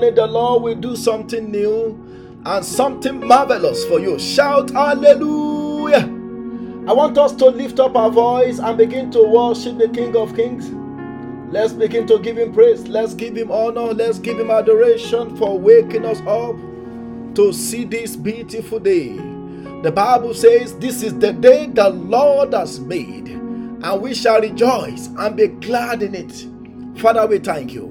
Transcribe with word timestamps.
morning 0.00 0.14
the 0.14 0.26
Lord 0.26 0.62
will 0.62 0.74
do 0.76 0.96
something 0.96 1.50
new 1.50 2.40
and 2.46 2.64
something 2.64 3.20
marvelous 3.26 3.84
for 3.84 4.00
you, 4.00 4.18
shout 4.18 4.70
hallelujah. 4.70 6.08
I 6.88 6.94
want 6.94 7.18
us 7.18 7.32
to 7.32 7.46
lift 7.48 7.78
up 7.78 7.94
our 7.94 8.10
voice 8.10 8.60
and 8.60 8.78
begin 8.78 9.10
to 9.10 9.22
worship 9.22 9.76
the 9.76 9.90
King 9.90 10.16
of 10.16 10.34
Kings. 10.34 10.70
Let's 11.52 11.74
begin 11.74 12.06
to 12.06 12.18
give 12.18 12.38
him 12.38 12.54
praise. 12.54 12.88
Let's 12.88 13.12
give 13.12 13.36
him 13.36 13.50
honor. 13.52 13.92
Let's 13.92 14.18
give 14.18 14.40
him 14.40 14.50
adoration 14.50 15.36
for 15.36 15.58
waking 15.58 16.06
us 16.06 16.20
up 16.20 16.56
to 17.34 17.52
see 17.52 17.84
this 17.84 18.16
beautiful 18.16 18.78
day. 18.78 19.12
The 19.82 19.92
Bible 19.94 20.32
says, 20.32 20.78
This 20.78 21.02
is 21.02 21.18
the 21.18 21.34
day 21.34 21.66
the 21.66 21.90
Lord 21.90 22.54
has 22.54 22.80
made, 22.80 23.28
and 23.28 24.00
we 24.00 24.14
shall 24.14 24.40
rejoice 24.40 25.08
and 25.18 25.36
be 25.36 25.48
glad 25.48 26.02
in 26.02 26.14
it. 26.14 26.46
Father, 26.98 27.26
we 27.26 27.38
thank 27.38 27.74
you. 27.74 27.89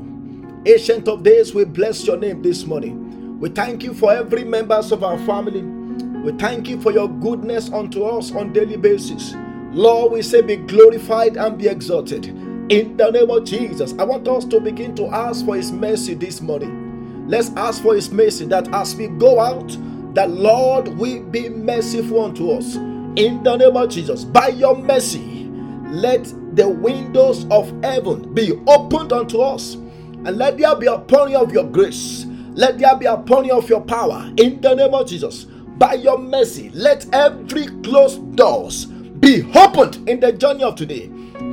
Ancient 0.65 1.07
of 1.07 1.23
days, 1.23 1.55
we 1.55 1.63
bless 1.63 2.05
your 2.05 2.17
name 2.17 2.41
this 2.41 2.65
morning. 2.65 3.39
We 3.39 3.47
thank 3.47 3.81
you 3.81 3.93
for 3.93 4.11
every 4.11 4.43
members 4.43 4.91
of 4.91 5.05
our 5.05 5.17
family. 5.19 5.61
We 5.61 6.33
thank 6.33 6.67
you 6.67 6.81
for 6.81 6.91
your 6.91 7.07
goodness 7.07 7.71
unto 7.71 8.03
us 8.03 8.33
on 8.33 8.52
daily 8.52 8.75
basis. 8.75 9.36
Lord, 9.71 10.11
we 10.11 10.21
say 10.21 10.42
be 10.42 10.58
glorified 10.58 11.37
and 11.37 11.58
be 11.58 11.69
exalted. 11.69 12.25
In 12.25 12.98
the 12.98 13.09
name 13.09 13.30
of 13.30 13.45
Jesus, 13.45 13.93
I 13.98 14.03
want 14.03 14.27
us 14.27 14.43
to 14.45 14.59
begin 14.59 14.95
to 14.95 15.08
ask 15.08 15.45
for 15.45 15.55
his 15.55 15.71
mercy 15.71 16.14
this 16.14 16.42
morning. 16.42 17.25
Let's 17.30 17.52
ask 17.52 17.81
for 17.81 17.95
his 17.95 18.11
mercy 18.11 18.43
that 18.48 18.67
as 18.73 18.93
we 18.98 19.08
go 19.08 19.39
out, 19.39 19.69
the 20.14 20.27
Lord 20.27 20.89
will 20.89 21.23
be 21.23 21.48
merciful 21.48 22.25
unto 22.25 22.52
us. 22.52 22.75
In 22.75 23.43
the 23.43 23.55
name 23.55 23.77
of 23.77 23.89
Jesus, 23.89 24.25
by 24.25 24.49
your 24.49 24.75
mercy, 24.75 25.49
let 25.86 26.25
the 26.58 26.67
windows 26.67 27.45
of 27.49 27.71
heaven 27.81 28.33
be 28.33 28.52
opened 28.67 29.14
unto 29.14 29.39
us 29.39 29.77
and 30.25 30.37
let 30.37 30.57
there 30.57 30.75
be 30.75 30.87
upon 30.87 31.31
you 31.31 31.37
of 31.37 31.52
your 31.52 31.65
grace. 31.65 32.25
Let 32.53 32.77
there 32.80 32.95
be 32.95 33.05
upon 33.05 33.45
you 33.45 33.53
of 33.53 33.69
your 33.69 33.81
power 33.81 34.31
in 34.37 34.59
the 34.61 34.73
name 34.75 34.93
of 34.93 35.07
Jesus. 35.07 35.45
By 35.45 35.93
your 35.93 36.17
mercy, 36.17 36.69
let 36.73 37.07
every 37.13 37.67
closed 37.83 38.35
doors 38.35 38.85
be 38.85 39.49
opened 39.55 40.09
in 40.09 40.19
the 40.19 40.33
journey 40.33 40.63
of 40.63 40.75
today. 40.75 41.05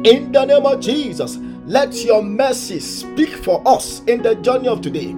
In 0.05 0.33
the 0.33 0.45
name 0.45 0.67
of 0.67 0.81
Jesus, 0.81 1.39
let 1.65 1.95
your 2.05 2.23
mercy 2.23 2.81
speak 2.81 3.29
for 3.31 3.63
us 3.67 4.01
in 4.07 4.23
the 4.23 4.35
journey 4.37 4.69
of 4.69 4.81
today. 4.81 5.11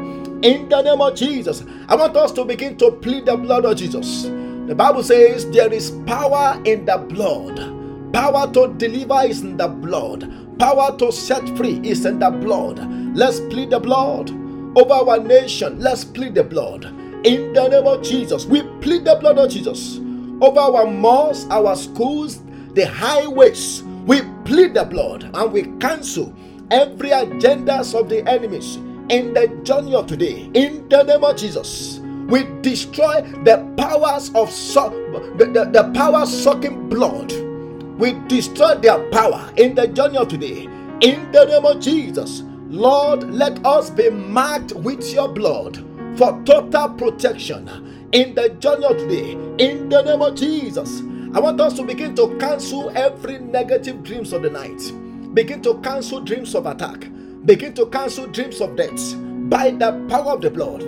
In 0.43 0.69
the 0.69 0.83
name 0.83 1.01
of 1.01 1.15
Jesus, 1.15 1.65
I 1.89 1.97
want 1.97 2.17
us 2.17 2.33
to 2.33 2.45
begin 2.45 2.77
to 2.79 2.93
plead 2.93 3.27
the 3.27 3.37
blood 3.37 3.65
of 3.65 3.77
Jesus. 3.77 4.25
The 4.69 4.75
Bible 4.75 5.03
says 5.03 5.51
there 5.51 5.73
is 5.73 5.91
power 6.07 6.61
in 6.65 6.85
the 6.85 6.99
blood. 6.99 8.13
Power 8.13 8.53
to 8.53 8.75
deliver 8.77 9.27
is 9.27 9.41
in 9.41 9.57
the 9.57 9.69
blood. 9.69 10.23
Power 10.59 10.97
to 10.99 11.13
set 11.13 11.49
free 11.57 11.81
is 11.85 12.05
in 12.05 12.19
the 12.19 12.31
blood. 12.31 12.81
Let's 13.17 13.41
plead 13.41 13.71
the 13.71 13.79
blood 13.79 14.31
over 14.77 14.93
our 14.93 15.19
nation. 15.19 15.79
Let's 15.81 16.05
plead 16.05 16.35
the 16.35 16.43
blood. 16.43 16.85
In 17.25 17.53
the 17.53 17.69
name 17.69 17.87
of 17.87 18.03
Jesus, 18.03 18.45
we 18.45 18.63
plead 18.81 19.05
the 19.05 19.17
blood 19.17 19.39
of 19.39 19.51
Jesus 19.51 19.99
over 20.41 20.59
our 20.61 20.87
malls, 20.87 21.47
our 21.51 21.77
schools, 21.77 22.41
the 22.75 22.87
highways. 22.87 23.83
We 24.07 24.23
plead 24.45 24.75
the 24.75 24.85
blood 24.85 25.31
and 25.33 25.53
we 25.53 25.63
cancel 25.79 26.35
every 26.71 27.11
agendas 27.11 27.99
of 27.99 28.09
the 28.09 28.29
enemies 28.29 28.77
in 29.11 29.35
the 29.35 29.49
journey 29.63 29.95
of 29.95 30.07
today. 30.09 30.51
In 30.55 30.89
the 30.89 31.05
name 31.05 31.23
of 31.23 31.37
Jesus, 31.37 32.01
we 32.29 32.45
destroy 32.63 33.23
the 33.45 33.65
powers 33.77 34.31
of 34.35 34.51
the, 35.39 35.47
the, 35.47 35.71
the 35.71 35.93
power 35.95 36.27
sucking 36.27 36.89
blood 36.89 37.33
we 37.99 38.13
destroy 38.29 38.77
their 38.77 38.99
power 39.11 39.53
in 39.57 39.75
the 39.75 39.89
journey 39.89 40.17
of 40.17 40.29
today. 40.29 40.65
In 41.01 41.31
the 41.33 41.45
name 41.45 41.65
of 41.65 41.81
Jesus, 41.81 42.43
Lord, 42.69 43.25
let 43.31 43.65
us 43.67 43.91
be 43.91 44.09
marked 44.11 44.73
with 44.73 45.13
your 45.13 45.29
blood 45.29 45.85
for 46.17 46.41
total 46.45 46.91
protection 46.91 48.09
in 48.13 48.35
the 48.35 48.51
journey 48.61 48.85
of 48.85 48.97
today. 48.99 49.33
In 49.59 49.89
the 49.89 50.03
name 50.03 50.23
of 50.23 50.35
Jesus, 50.37 51.03
I 51.35 51.41
want 51.41 51.61
us 51.61 51.75
to 51.75 51.83
begin 51.83 52.15
to 52.17 52.37
cancel 52.39 52.91
every 52.97 53.39
negative 53.39 54.03
dreams 54.03 54.33
of 54.33 54.43
the 54.43 54.51
night. 54.51 54.81
Begin 55.35 55.61
to 55.63 55.79
cancel 55.81 56.21
dreams 56.21 56.55
of 56.55 56.67
attack. 56.67 57.09
Begin 57.45 57.75
to 57.75 57.87
cancel 57.87 58.27
dreams 58.27 58.61
of 58.61 58.77
death 58.77 59.15
by 59.49 59.71
the 59.71 60.05
power 60.09 60.33
of 60.33 60.41
the 60.41 60.51
blood. 60.51 60.83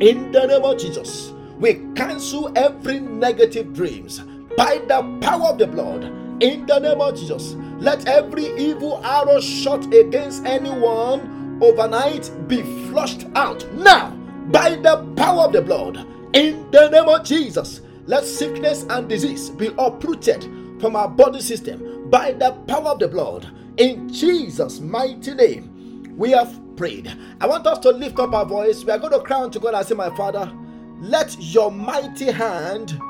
In 0.00 0.32
the 0.32 0.46
name 0.46 0.64
of 0.64 0.78
Jesus, 0.78 1.32
we 1.58 1.74
cancel 1.94 2.52
every 2.56 3.00
negative 3.00 3.74
dreams 3.74 4.20
by 4.56 4.78
the 4.86 5.18
power 5.20 5.48
of 5.48 5.58
the 5.58 5.66
blood. 5.66 6.27
In 6.40 6.66
the 6.66 6.78
name 6.78 7.00
of 7.00 7.16
Jesus, 7.16 7.54
let 7.80 8.06
every 8.06 8.46
evil 8.56 9.04
arrow 9.04 9.40
shot 9.40 9.92
against 9.92 10.44
anyone 10.44 11.58
overnight 11.60 12.30
be 12.46 12.62
flushed 12.88 13.26
out 13.34 13.66
now 13.72 14.10
by 14.52 14.76
the 14.76 15.04
power 15.16 15.44
of 15.46 15.52
the 15.52 15.60
blood. 15.62 16.06
In 16.34 16.70
the 16.70 16.90
name 16.90 17.08
of 17.08 17.24
Jesus, 17.24 17.80
let 18.06 18.24
sickness 18.24 18.86
and 18.88 19.08
disease 19.08 19.50
be 19.50 19.74
uprooted 19.78 20.44
from 20.80 20.94
our 20.94 21.08
body 21.08 21.40
system 21.40 22.08
by 22.08 22.32
the 22.32 22.52
power 22.68 22.90
of 22.90 23.00
the 23.00 23.08
blood. 23.08 23.48
In 23.76 24.08
Jesus' 24.08 24.78
mighty 24.78 25.34
name, 25.34 26.14
we 26.16 26.30
have 26.30 26.56
prayed. 26.76 27.12
I 27.40 27.48
want 27.48 27.66
us 27.66 27.80
to 27.80 27.90
lift 27.90 28.18
up 28.20 28.32
our 28.32 28.46
voice. 28.46 28.84
We 28.84 28.92
are 28.92 28.98
going 28.98 29.12
to 29.12 29.20
cry 29.20 29.42
unto 29.42 29.58
God 29.58 29.74
and 29.74 29.86
say, 29.86 29.94
My 29.94 30.14
Father, 30.16 30.52
let 31.00 31.36
your 31.40 31.72
mighty 31.72 32.30
hand 32.30 33.00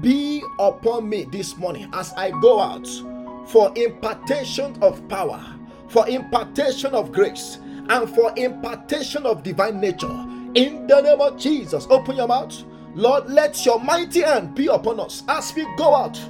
be 0.00 0.37
upon 0.58 1.08
me 1.08 1.24
this 1.24 1.56
morning 1.56 1.88
as 1.92 2.12
I 2.14 2.30
go 2.40 2.60
out 2.60 2.88
for 3.46 3.72
impartation 3.76 4.76
of 4.82 5.06
power, 5.08 5.44
for 5.88 6.08
impartation 6.08 6.94
of 6.94 7.12
grace, 7.12 7.58
and 7.88 8.08
for 8.10 8.32
impartation 8.36 9.24
of 9.24 9.42
divine 9.42 9.80
nature. 9.80 10.26
In 10.54 10.86
the 10.86 11.00
name 11.00 11.20
of 11.20 11.38
Jesus, 11.38 11.86
open 11.88 12.16
your 12.16 12.28
mouth. 12.28 12.62
Lord, 12.94 13.30
let 13.30 13.64
your 13.64 13.80
mighty 13.80 14.20
hand 14.22 14.54
be 14.54 14.66
upon 14.66 15.00
us 15.00 15.22
as 15.28 15.54
we 15.54 15.64
go 15.76 15.94
out. 15.94 16.20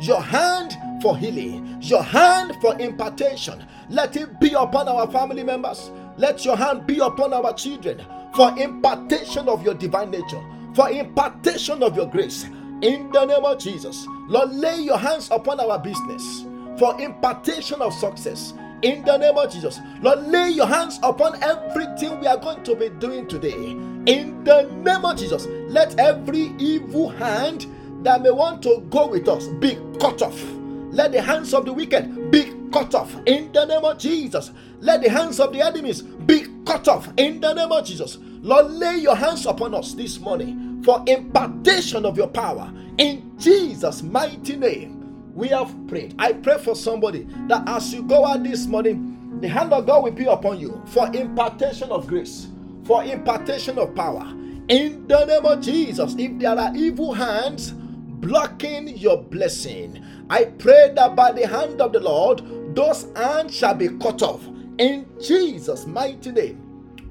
Your 0.00 0.22
hand 0.22 0.76
for 1.02 1.16
healing, 1.16 1.78
your 1.80 2.02
hand 2.02 2.56
for 2.60 2.78
impartation. 2.78 3.64
Let 3.90 4.16
it 4.16 4.40
be 4.40 4.52
upon 4.52 4.88
our 4.88 5.10
family 5.10 5.42
members. 5.42 5.90
Let 6.16 6.44
your 6.44 6.56
hand 6.56 6.86
be 6.86 6.98
upon 6.98 7.32
our 7.32 7.52
children 7.54 8.04
for 8.34 8.56
impartation 8.58 9.48
of 9.48 9.62
your 9.62 9.74
divine 9.74 10.10
nature, 10.10 10.42
for 10.74 10.90
impartation 10.90 11.82
of 11.82 11.96
your 11.96 12.06
grace 12.06 12.46
in 12.82 13.10
the 13.12 13.24
name 13.24 13.44
of 13.44 13.58
Jesus. 13.58 14.06
Lord, 14.28 14.52
lay 14.52 14.80
your 14.80 14.98
hands 14.98 15.30
upon 15.30 15.60
our 15.60 15.78
business 15.78 16.44
for 16.78 17.00
impartation 17.00 17.80
of 17.80 17.94
success. 17.94 18.54
In 18.82 19.04
the 19.04 19.16
name 19.16 19.38
of 19.38 19.52
Jesus, 19.52 19.78
Lord, 20.00 20.26
lay 20.26 20.50
your 20.50 20.66
hands 20.66 20.98
upon 21.04 21.40
everything 21.42 22.18
we 22.20 22.26
are 22.26 22.36
going 22.36 22.64
to 22.64 22.74
be 22.74 22.88
doing 22.88 23.28
today. 23.28 23.54
In 23.54 24.42
the 24.42 24.62
name 24.82 25.04
of 25.04 25.16
Jesus, 25.16 25.46
let 25.68 25.98
every 26.00 26.52
evil 26.58 27.08
hand 27.08 27.66
that 28.02 28.22
may 28.22 28.32
want 28.32 28.62
to 28.64 28.84
go 28.90 29.06
with 29.06 29.28
us 29.28 29.46
be 29.46 29.78
cut 30.00 30.20
off. 30.20 30.42
Let 30.90 31.12
the 31.12 31.22
hands 31.22 31.54
of 31.54 31.64
the 31.64 31.72
wicked 31.72 32.32
be 32.32 32.52
cut 32.72 32.94
off. 32.96 33.14
In 33.26 33.52
the 33.52 33.64
name 33.64 33.84
of 33.84 33.98
Jesus, 33.98 34.50
let 34.80 35.02
the 35.02 35.10
hands 35.10 35.38
of 35.38 35.52
the 35.52 35.60
enemies 35.64 36.02
be 36.02 36.46
cut 36.66 36.88
off. 36.88 37.08
In 37.16 37.40
the 37.40 37.54
name 37.54 37.70
of 37.70 37.86
Jesus, 37.86 38.18
Lord, 38.42 38.72
lay 38.72 38.96
your 38.96 39.14
hands 39.14 39.46
upon 39.46 39.74
us 39.74 39.94
this 39.94 40.18
morning 40.18 40.61
for 40.84 41.02
impartation 41.06 42.04
of 42.04 42.16
your 42.16 42.28
power. 42.28 42.72
In 42.98 43.36
Jesus' 43.38 44.02
mighty 44.02 44.56
name, 44.56 45.32
we 45.34 45.48
have 45.48 45.74
prayed. 45.88 46.14
I 46.18 46.32
pray 46.34 46.58
for 46.58 46.76
somebody 46.76 47.26
that 47.48 47.68
as 47.68 47.92
you 47.94 48.02
go 48.02 48.24
out 48.26 48.42
this 48.44 48.66
morning, 48.66 49.38
the 49.40 49.48
hand 49.48 49.72
of 49.72 49.86
God 49.86 50.04
will 50.04 50.12
be 50.12 50.26
upon 50.26 50.60
you 50.60 50.82
for 50.86 51.08
impartation 51.14 51.90
of 51.90 52.06
grace, 52.06 52.48
for 52.84 53.04
impartation 53.04 53.78
of 53.78 53.94
power. 53.94 54.24
In 54.68 55.06
the 55.08 55.24
name 55.26 55.44
of 55.46 55.60
Jesus, 55.60 56.14
if 56.18 56.38
there 56.38 56.58
are 56.58 56.74
evil 56.76 57.12
hands 57.14 57.72
blocking 57.72 58.88
your 58.88 59.22
blessing, 59.22 60.04
I 60.30 60.44
pray 60.44 60.92
that 60.96 61.16
by 61.16 61.32
the 61.32 61.46
hand 61.46 61.80
of 61.80 61.92
the 61.92 62.00
Lord, 62.00 62.42
those 62.74 63.06
hands 63.16 63.56
shall 63.56 63.74
be 63.74 63.88
cut 63.98 64.22
off. 64.22 64.46
In 64.78 65.06
Jesus' 65.20 65.86
mighty 65.86 66.32
name, 66.32 66.60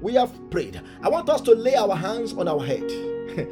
We 0.00 0.14
have 0.14 0.32
prayed. 0.50 0.80
I 1.02 1.08
want 1.08 1.28
us 1.30 1.40
to 1.42 1.52
lay 1.52 1.76
our 1.76 1.96
hands 1.96 2.32
on 2.34 2.48
our 2.48 2.64
head. 2.64 2.82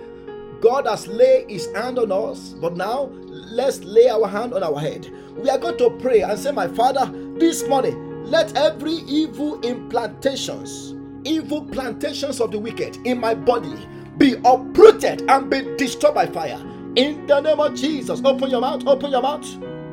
God 0.60 0.86
has 0.86 1.06
laid 1.06 1.50
his 1.50 1.72
hand 1.74 1.98
on 1.98 2.12
us, 2.12 2.50
but 2.60 2.76
now 2.76 3.10
let's 3.24 3.80
lay 3.80 4.08
our 4.08 4.28
hand 4.28 4.52
on 4.52 4.62
our 4.62 4.78
head. 4.78 5.10
We 5.36 5.48
are 5.48 5.58
going 5.58 5.78
to 5.78 5.90
pray 5.90 6.20
and 6.20 6.38
say, 6.38 6.50
My 6.52 6.68
Father, 6.68 7.10
this 7.38 7.66
morning, 7.66 8.24
let 8.24 8.56
every 8.56 8.92
evil 8.92 9.58
implantations, 9.62 10.96
evil 11.26 11.64
plantations 11.64 12.40
of 12.40 12.50
the 12.50 12.58
wicked 12.58 12.98
in 13.06 13.18
my 13.18 13.34
body 13.34 13.74
be 14.18 14.34
uprooted 14.44 15.22
and 15.30 15.50
be 15.50 15.62
destroyed 15.76 16.14
by 16.14 16.26
fire. 16.26 16.60
In 16.96 17.26
the 17.26 17.40
name 17.40 17.60
of 17.60 17.74
Jesus, 17.74 18.20
open 18.24 18.50
your 18.50 18.60
mouth, 18.60 18.86
open 18.86 19.10
your 19.10 19.22
mouth. 19.22 19.46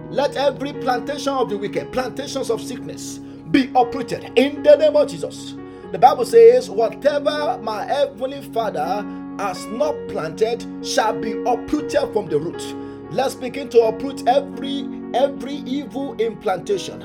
Let 0.09 0.35
every 0.35 0.73
plantation 0.73 1.33
of 1.33 1.49
the 1.49 1.57
wicked, 1.57 1.91
plantations 1.93 2.49
of 2.49 2.61
sickness, 2.61 3.19
be 3.51 3.71
uprooted 3.75 4.37
in 4.37 4.63
the 4.63 4.75
name 4.75 4.95
of 4.95 5.07
Jesus. 5.07 5.55
The 5.91 5.97
Bible 5.97 6.25
says, 6.25 6.69
Whatever 6.69 7.57
my 7.61 7.85
heavenly 7.85 8.41
Father 8.51 9.05
has 9.39 9.65
not 9.67 9.95
planted 10.07 10.65
shall 10.85 11.19
be 11.19 11.33
uprooted 11.43 12.11
from 12.13 12.27
the 12.27 12.39
root. 12.39 12.75
Let's 13.11 13.35
begin 13.35 13.69
to 13.69 13.81
uproot 13.83 14.27
every 14.27 14.87
every 15.13 15.55
evil 15.55 16.15
implantation 16.15 17.01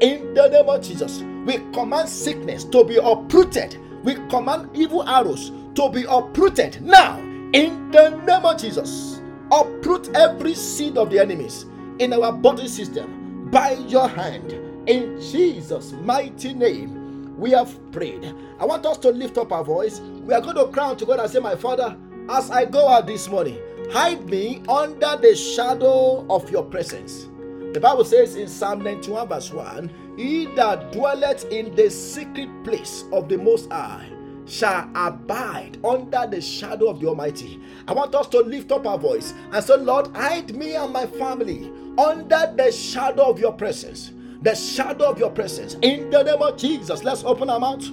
in 0.00 0.34
the 0.34 0.48
name 0.48 0.68
of 0.68 0.82
Jesus. 0.82 1.22
We 1.46 1.58
command 1.72 2.08
sickness 2.08 2.64
to 2.64 2.84
be 2.84 2.96
uprooted. 2.96 3.78
We 4.02 4.14
command 4.28 4.70
evil 4.74 5.08
arrows 5.08 5.52
to 5.74 5.90
be 5.90 6.04
uprooted 6.08 6.82
now 6.82 7.18
in 7.52 7.90
the 7.90 8.10
name 8.26 8.44
of 8.44 8.58
Jesus. 8.58 9.20
Uproot 9.52 10.10
every 10.16 10.54
seed 10.54 10.96
of 10.96 11.10
the 11.10 11.20
enemies 11.20 11.66
in 11.98 12.12
our 12.12 12.32
body 12.32 12.66
system 12.66 13.48
by 13.50 13.72
your 13.72 14.08
hand 14.08 14.52
in 14.88 15.20
Jesus' 15.20 15.92
mighty 15.92 16.52
name 16.52 17.03
we 17.36 17.50
have 17.50 17.92
prayed. 17.92 18.34
I 18.60 18.64
want 18.64 18.86
us 18.86 18.98
to 18.98 19.10
lift 19.10 19.38
up 19.38 19.52
our 19.52 19.64
voice. 19.64 20.00
We 20.00 20.34
are 20.34 20.40
going 20.40 20.56
to 20.56 20.68
cry 20.68 20.94
to 20.94 21.06
God 21.06 21.20
and 21.20 21.30
say, 21.30 21.40
My 21.40 21.56
Father, 21.56 21.96
as 22.30 22.50
I 22.50 22.64
go 22.64 22.88
out 22.88 23.06
this 23.06 23.28
morning, 23.28 23.58
hide 23.92 24.24
me 24.28 24.62
under 24.68 25.16
the 25.16 25.34
shadow 25.34 26.26
of 26.30 26.50
your 26.50 26.64
presence. 26.64 27.28
The 27.72 27.80
Bible 27.80 28.04
says 28.04 28.36
in 28.36 28.48
Psalm 28.48 28.82
91, 28.84 29.28
verse 29.28 29.52
1 29.52 30.14
He 30.16 30.46
that 30.54 30.92
dwelleth 30.92 31.44
in 31.50 31.74
the 31.74 31.90
secret 31.90 32.48
place 32.62 33.04
of 33.12 33.28
the 33.28 33.36
Most 33.36 33.70
High 33.70 34.08
shall 34.46 34.88
abide 34.94 35.78
under 35.84 36.26
the 36.30 36.40
shadow 36.40 36.88
of 36.88 37.00
the 37.00 37.08
Almighty. 37.08 37.60
I 37.88 37.94
want 37.94 38.14
us 38.14 38.28
to 38.28 38.40
lift 38.40 38.70
up 38.72 38.86
our 38.86 38.98
voice 38.98 39.34
and 39.52 39.64
say, 39.64 39.76
Lord, 39.76 40.14
hide 40.14 40.54
me 40.54 40.76
and 40.76 40.92
my 40.92 41.06
family 41.06 41.72
under 41.98 42.52
the 42.56 42.70
shadow 42.70 43.24
of 43.30 43.40
your 43.40 43.52
presence 43.52 44.12
the 44.44 44.54
shadow 44.54 45.06
of 45.10 45.18
your 45.18 45.30
presence. 45.30 45.76
In 45.80 46.10
the 46.10 46.22
name 46.22 46.42
of 46.42 46.58
Jesus, 46.58 47.02
let's 47.02 47.24
open 47.24 47.48
our 47.48 47.58
mouth. 47.58 47.84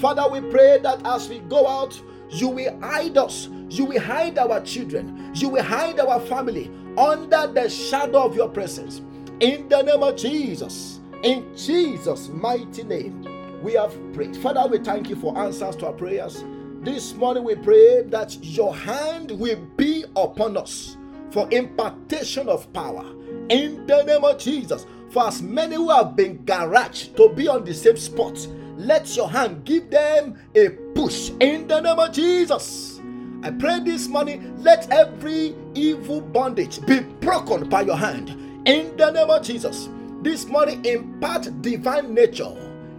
Father, 0.00 0.28
we 0.30 0.40
pray 0.40 0.78
that 0.78 1.04
as 1.04 1.28
we 1.28 1.40
go 1.40 1.66
out, 1.66 2.00
you 2.30 2.48
will 2.48 2.80
hide 2.80 3.18
us, 3.18 3.48
you 3.68 3.84
will 3.84 4.00
hide 4.00 4.38
our 4.38 4.60
children, 4.60 5.32
you 5.34 5.48
will 5.48 5.62
hide 5.62 5.98
our 5.98 6.20
family 6.20 6.70
under 6.96 7.48
the 7.48 7.68
shadow 7.68 8.22
of 8.24 8.36
your 8.36 8.48
presence. 8.48 9.02
In 9.40 9.68
the 9.68 9.82
name 9.82 10.04
of 10.04 10.16
Jesus, 10.16 11.00
in 11.24 11.52
Jesus' 11.56 12.28
mighty 12.28 12.84
name, 12.84 13.60
we 13.60 13.72
have 13.72 13.92
prayed. 14.12 14.36
Father, 14.36 14.68
we 14.70 14.78
thank 14.78 15.08
you 15.08 15.16
for 15.16 15.36
answers 15.36 15.74
to 15.76 15.86
our 15.86 15.92
prayers. 15.92 16.44
This 16.82 17.14
morning 17.14 17.42
we 17.42 17.56
pray 17.56 18.02
that 18.02 18.36
your 18.44 18.72
hand 18.72 19.32
will 19.32 19.60
be 19.76 20.04
upon 20.14 20.56
us 20.56 20.96
for 21.32 21.48
impartation 21.50 22.48
of 22.48 22.72
power. 22.72 23.04
In 23.48 23.84
the 23.86 24.04
name 24.04 24.24
of 24.24 24.38
Jesus, 24.38 24.86
for 25.10 25.26
as 25.26 25.42
many 25.42 25.76
who 25.76 25.90
have 25.90 26.16
been 26.16 26.38
garaged 26.44 27.16
to 27.16 27.28
be 27.30 27.48
on 27.48 27.64
the 27.64 27.74
same 27.74 27.96
spot, 27.96 28.46
let 28.76 29.16
your 29.16 29.28
hand 29.28 29.64
give 29.64 29.90
them 29.90 30.38
a 30.54 30.70
push 30.94 31.30
in 31.40 31.66
the 31.66 31.80
name 31.80 31.98
of 31.98 32.12
Jesus. 32.12 33.00
I 33.42 33.50
pray 33.50 33.80
this 33.80 34.08
morning, 34.08 34.62
let 34.62 34.90
every 34.90 35.54
evil 35.74 36.20
bondage 36.20 36.84
be 36.86 37.00
broken 37.00 37.68
by 37.68 37.82
your 37.82 37.96
hand 37.96 38.30
in 38.66 38.96
the 38.96 39.10
name 39.10 39.30
of 39.30 39.42
Jesus. 39.42 39.88
This 40.22 40.46
morning, 40.46 40.84
impart 40.84 41.62
divine 41.62 42.12
nature 42.12 42.52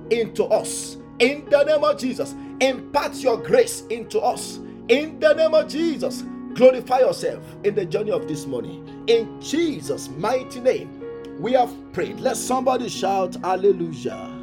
into 0.09 0.45
us 0.45 0.97
in 1.19 1.45
the 1.49 1.63
name 1.63 1.83
of 1.83 1.99
Jesus. 1.99 2.35
Impart 2.61 3.15
your 3.15 3.37
grace 3.37 3.81
into 3.89 4.19
us 4.19 4.59
in 4.87 5.19
the 5.19 5.33
name 5.33 5.53
of 5.53 5.67
Jesus. 5.67 6.23
Glorify 6.53 6.99
yourself 6.99 7.43
in 7.63 7.75
the 7.75 7.85
journey 7.85 8.11
of 8.11 8.27
this 8.27 8.45
morning 8.45 9.05
in 9.07 9.39
Jesus' 9.41 10.09
mighty 10.09 10.59
name 10.59 10.98
we 11.39 11.53
have 11.53 11.73
prayed. 11.93 12.19
Let 12.19 12.35
somebody 12.35 12.89
shout 12.89 13.35
hallelujah. 13.37 14.35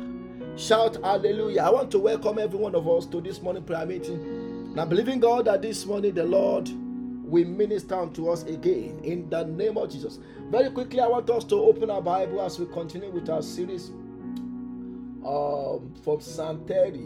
Shout 0.56 0.96
hallelujah. 1.02 1.60
I 1.60 1.70
want 1.70 1.90
to 1.90 1.98
welcome 1.98 2.38
every 2.38 2.58
one 2.58 2.74
of 2.74 2.88
us 2.88 3.04
to 3.06 3.20
this 3.20 3.42
morning 3.42 3.64
prayer 3.64 3.84
meeting. 3.84 4.74
Now, 4.74 4.86
believing 4.86 5.20
God 5.20 5.44
that 5.44 5.60
this 5.60 5.84
morning 5.84 6.14
the 6.14 6.24
Lord 6.24 6.70
will 7.22 7.46
minister 7.46 7.96
unto 7.96 8.30
us 8.30 8.44
again 8.44 8.98
in 9.04 9.28
the 9.28 9.44
name 9.44 9.76
of 9.76 9.90
Jesus. 9.90 10.18
Very 10.50 10.70
quickly, 10.70 11.00
I 11.00 11.06
want 11.06 11.28
us 11.28 11.44
to 11.44 11.56
open 11.56 11.90
our 11.90 12.00
Bible 12.00 12.40
as 12.40 12.58
we 12.58 12.64
continue 12.66 13.10
with 13.10 13.28
our 13.28 13.42
series 13.42 13.90
um, 15.26 15.92
from 16.02 16.20
Psalm 16.20 16.64
30. 16.66 16.98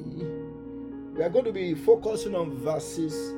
We 1.17 1.25
are 1.25 1.31
going 1.31 1.47
to 1.47 1.53
be 1.53 1.75
focusing 1.75 2.37
on 2.37 2.57
verses 2.59 3.35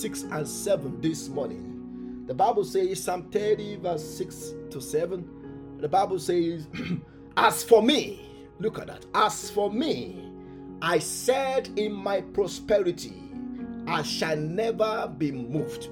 6 0.00 0.22
and 0.22 0.48
7 0.48 1.00
this 1.00 1.28
morning. 1.28 2.24
The 2.26 2.34
Bible 2.34 2.64
says, 2.64 3.04
Psalm 3.04 3.30
30, 3.30 3.76
verse 3.76 4.02
6 4.16 4.54
to 4.70 4.80
7. 4.80 5.41
The 5.82 5.88
Bible 5.88 6.20
says, 6.20 6.68
As 7.36 7.64
for 7.64 7.82
me, 7.82 8.24
look 8.60 8.78
at 8.78 8.86
that. 8.86 9.04
As 9.14 9.50
for 9.50 9.68
me, 9.68 10.30
I 10.80 11.00
said 11.00 11.70
in 11.76 11.92
my 11.92 12.20
prosperity, 12.20 13.20
I 13.88 14.02
shall 14.02 14.36
never 14.36 15.12
be 15.18 15.32
moved. 15.32 15.88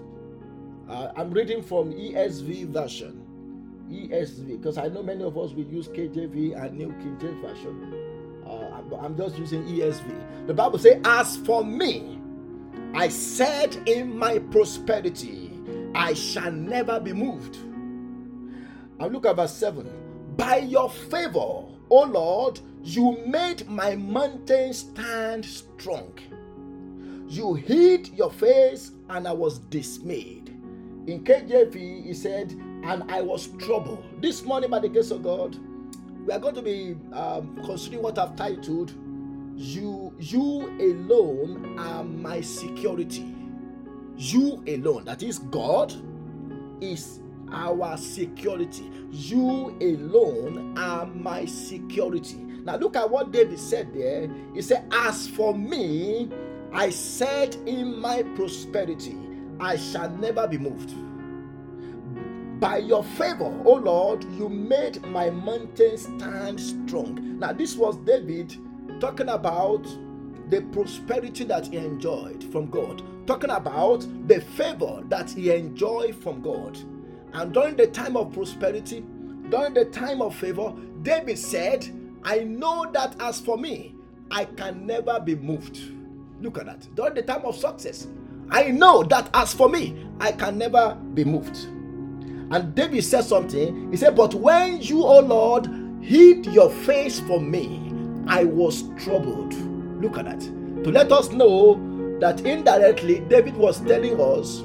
Uh, 0.88 1.10
I'm 1.16 1.32
reading 1.32 1.60
from 1.60 1.92
ESV 1.92 2.68
version. 2.68 3.26
ESV, 3.90 4.60
because 4.60 4.78
I 4.78 4.86
know 4.86 5.02
many 5.02 5.24
of 5.24 5.36
us 5.36 5.54
will 5.54 5.66
use 5.66 5.88
KJV 5.88 6.64
and 6.64 6.78
New 6.78 6.92
King 7.00 7.18
James 7.20 7.44
version. 7.44 7.92
Uh, 8.46 8.96
I'm 8.96 9.16
just 9.16 9.36
using 9.38 9.64
ESV. 9.64 10.46
The 10.46 10.54
Bible 10.54 10.78
says, 10.78 11.00
As 11.04 11.36
for 11.38 11.64
me, 11.64 12.20
I 12.94 13.08
said 13.08 13.74
in 13.88 14.16
my 14.16 14.38
prosperity, 14.38 15.50
I 15.96 16.14
shall 16.14 16.52
never 16.52 17.00
be 17.00 17.12
moved. 17.12 17.58
And 19.00 19.12
look 19.12 19.26
at 19.26 19.36
verse 19.36 19.54
7. 19.54 19.90
By 20.36 20.58
your 20.58 20.90
favor, 20.90 21.64
O 21.90 22.04
Lord, 22.06 22.60
you 22.82 23.18
made 23.26 23.66
my 23.68 23.96
mountain 23.96 24.72
stand 24.72 25.44
strong. 25.44 26.12
You 27.26 27.54
hid 27.54 28.08
your 28.08 28.30
face, 28.30 28.92
and 29.08 29.26
I 29.26 29.32
was 29.32 29.58
dismayed. 29.58 30.50
In 31.06 31.24
KJV, 31.24 32.04
he 32.04 32.14
said, 32.14 32.52
and 32.84 33.10
I 33.10 33.22
was 33.22 33.48
troubled. 33.58 34.04
This 34.20 34.42
morning, 34.44 34.70
by 34.70 34.80
the 34.80 34.88
grace 34.88 35.10
of 35.10 35.22
God, 35.22 35.56
we 36.26 36.32
are 36.32 36.38
going 36.38 36.54
to 36.54 36.62
be 36.62 36.96
um, 37.12 37.58
considering 37.64 38.02
what 38.02 38.18
I've 38.18 38.36
titled, 38.36 38.92
"You, 39.56 40.14
you 40.18 40.68
alone 40.80 41.78
are 41.78 42.04
my 42.04 42.40
security." 42.40 43.34
You 44.16 44.62
alone, 44.66 45.06
that 45.06 45.22
is 45.22 45.38
God, 45.38 45.94
is 46.82 47.20
our 47.52 47.96
security. 47.96 48.90
You 49.10 49.76
alone 49.80 50.76
are 50.78 51.06
my 51.06 51.44
security. 51.44 52.36
Now, 52.64 52.76
look 52.76 52.96
at 52.96 53.08
what 53.08 53.32
David 53.32 53.58
said 53.58 53.92
there. 53.94 54.30
He 54.54 54.62
said, 54.62 54.86
As 54.92 55.28
for 55.28 55.54
me, 55.54 56.30
I 56.72 56.90
said 56.90 57.56
in 57.66 58.00
my 58.00 58.22
prosperity, 58.34 59.16
I 59.58 59.76
shall 59.76 60.10
never 60.10 60.46
be 60.46 60.58
moved. 60.58 60.94
By 62.60 62.78
your 62.78 63.02
favor, 63.02 63.52
O 63.64 63.72
Lord, 63.74 64.24
you 64.38 64.48
made 64.48 65.02
my 65.06 65.30
mountain 65.30 65.96
stand 65.96 66.60
strong. 66.60 67.38
Now, 67.38 67.52
this 67.52 67.74
was 67.76 67.96
David 67.98 68.54
talking 69.00 69.30
about 69.30 69.84
the 70.50 70.60
prosperity 70.72 71.44
that 71.44 71.68
he 71.68 71.78
enjoyed 71.78 72.44
from 72.52 72.68
God, 72.68 73.02
talking 73.26 73.50
about 73.50 74.06
the 74.26 74.40
favor 74.40 75.02
that 75.08 75.30
he 75.30 75.50
enjoyed 75.50 76.14
from 76.16 76.42
God. 76.42 76.78
And 77.32 77.52
during 77.52 77.76
the 77.76 77.86
time 77.86 78.16
of 78.16 78.32
prosperity, 78.32 79.04
during 79.48 79.74
the 79.74 79.86
time 79.86 80.22
of 80.22 80.34
favor, 80.34 80.72
David 81.02 81.38
said, 81.38 81.88
I 82.22 82.40
know 82.40 82.90
that 82.92 83.16
as 83.20 83.40
for 83.40 83.56
me, 83.56 83.94
I 84.30 84.44
can 84.44 84.86
never 84.86 85.18
be 85.20 85.34
moved. 85.34 85.80
Look 86.40 86.58
at 86.58 86.66
that. 86.66 86.94
During 86.94 87.14
the 87.14 87.22
time 87.22 87.44
of 87.44 87.56
success, 87.56 88.06
I 88.50 88.70
know 88.70 89.02
that 89.04 89.30
as 89.34 89.52
for 89.54 89.68
me, 89.68 90.06
I 90.20 90.32
can 90.32 90.58
never 90.58 90.96
be 91.14 91.24
moved. 91.24 91.56
And 92.52 92.74
David 92.74 93.04
said 93.04 93.24
something. 93.24 93.90
He 93.90 93.96
said, 93.96 94.16
But 94.16 94.34
when 94.34 94.80
you, 94.82 95.04
O 95.04 95.20
Lord, 95.20 95.68
hid 96.00 96.46
your 96.46 96.70
face 96.70 97.20
from 97.20 97.50
me, 97.50 97.92
I 98.26 98.44
was 98.44 98.84
troubled. 99.02 99.54
Look 100.02 100.18
at 100.18 100.24
that. 100.24 100.40
To 100.84 100.90
let 100.90 101.12
us 101.12 101.30
know 101.30 102.18
that 102.20 102.40
indirectly, 102.40 103.20
David 103.20 103.56
was 103.56 103.80
telling 103.80 104.20
us 104.20 104.62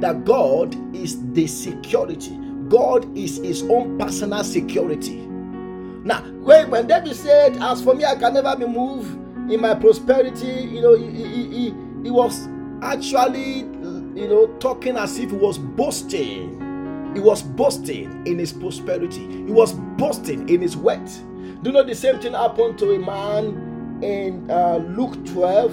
that 0.00 0.24
God 0.24 0.74
is 0.94 1.32
the 1.32 1.46
security. 1.46 2.38
God 2.68 3.16
is 3.16 3.38
his 3.38 3.62
own 3.64 3.98
personal 3.98 4.44
security. 4.44 5.16
Now, 5.16 6.22
when, 6.22 6.70
when 6.70 6.86
David 6.86 7.16
said, 7.16 7.56
As 7.62 7.82
for 7.82 7.94
me, 7.94 8.04
I 8.04 8.16
can 8.16 8.34
never 8.34 8.56
be 8.56 8.66
moved, 8.66 9.16
in 9.50 9.60
my 9.60 9.74
prosperity, 9.74 10.46
you 10.46 10.80
know, 10.80 10.94
he, 10.94 11.10
he, 11.10 11.48
he, 11.48 11.74
he 12.02 12.10
was 12.10 12.48
actually, 12.82 13.58
you 13.58 14.26
know, 14.28 14.46
talking 14.58 14.96
as 14.96 15.18
if 15.18 15.30
he 15.30 15.36
was 15.36 15.58
boasting. 15.58 17.12
He 17.14 17.20
was 17.20 17.42
boasting 17.42 18.26
in 18.26 18.38
his 18.38 18.52
prosperity. 18.52 19.26
He 19.46 19.52
was 19.52 19.72
boasting 19.72 20.48
in 20.48 20.60
his 20.60 20.76
wealth. 20.76 21.22
Do 21.62 21.72
know 21.72 21.82
the 21.82 21.94
same 21.94 22.18
thing 22.18 22.32
happened 22.34 22.78
to 22.78 22.92
a 22.94 22.98
man 22.98 24.00
in 24.02 24.50
uh, 24.50 24.76
Luke 24.76 25.24
12? 25.26 25.72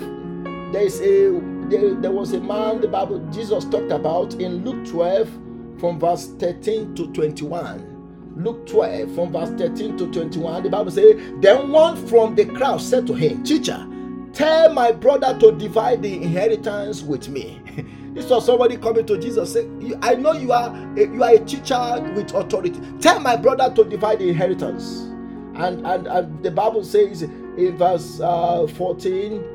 There 0.72 0.82
is 0.82 1.02
a 1.02 1.53
there, 1.70 1.94
there 1.96 2.12
was 2.12 2.34
a 2.34 2.40
man 2.40 2.82
the 2.82 2.88
Bible 2.88 3.20
Jesus 3.32 3.66
talked 3.66 3.92
about 3.92 4.36
in 4.36 4.64
Luke 4.64 4.88
12 4.88 5.30
from 5.80 6.00
verse 6.00 6.28
13 6.40 6.96
to 6.96 7.08
21. 7.14 7.94
Luke 8.36 8.66
12 8.68 9.14
from 9.14 9.32
verse 9.32 9.50
13 9.50 9.98
to 9.98 10.12
21, 10.12 10.64
the 10.64 10.70
Bible 10.70 10.92
says, 10.92 11.22
Then 11.40 11.70
one 11.70 11.96
from 12.08 12.36
the 12.36 12.46
crowd 12.46 12.82
said 12.82 13.06
to 13.08 13.14
him, 13.14 13.44
Teacher, 13.44 13.88
tell 14.34 14.74
my 14.74 14.92
brother 14.92 15.38
to 15.40 15.52
divide 15.52 16.02
the 16.02 16.16
inheritance 16.16 17.04
with 17.04 17.30
me. 17.30 17.62
this 18.14 18.30
was 18.30 18.46
somebody 18.46 18.78
coming 18.78 19.06
to 19.06 19.20
Jesus 19.20 19.54
say, 19.54 19.70
I 20.02 20.16
know 20.16 20.34
you 20.34 20.52
are 20.52 20.76
a, 20.98 21.02
you 21.02 21.24
are 21.24 21.34
a 21.34 21.40
teacher 21.40 22.02
with 22.16 22.34
authority. 22.34 22.80
Tell 23.00 23.20
my 23.20 23.36
brother 23.36 23.74
to 23.76 23.84
divide 23.84 24.20
the 24.20 24.30
inheritance. 24.30 25.02
And, 25.56 25.86
and, 25.86 26.08
and 26.08 26.44
the 26.44 26.50
Bible 26.50 26.84
says 26.84 27.22
in 27.22 27.78
verse 27.78 28.20
uh, 28.20 28.66
14, 28.66 29.53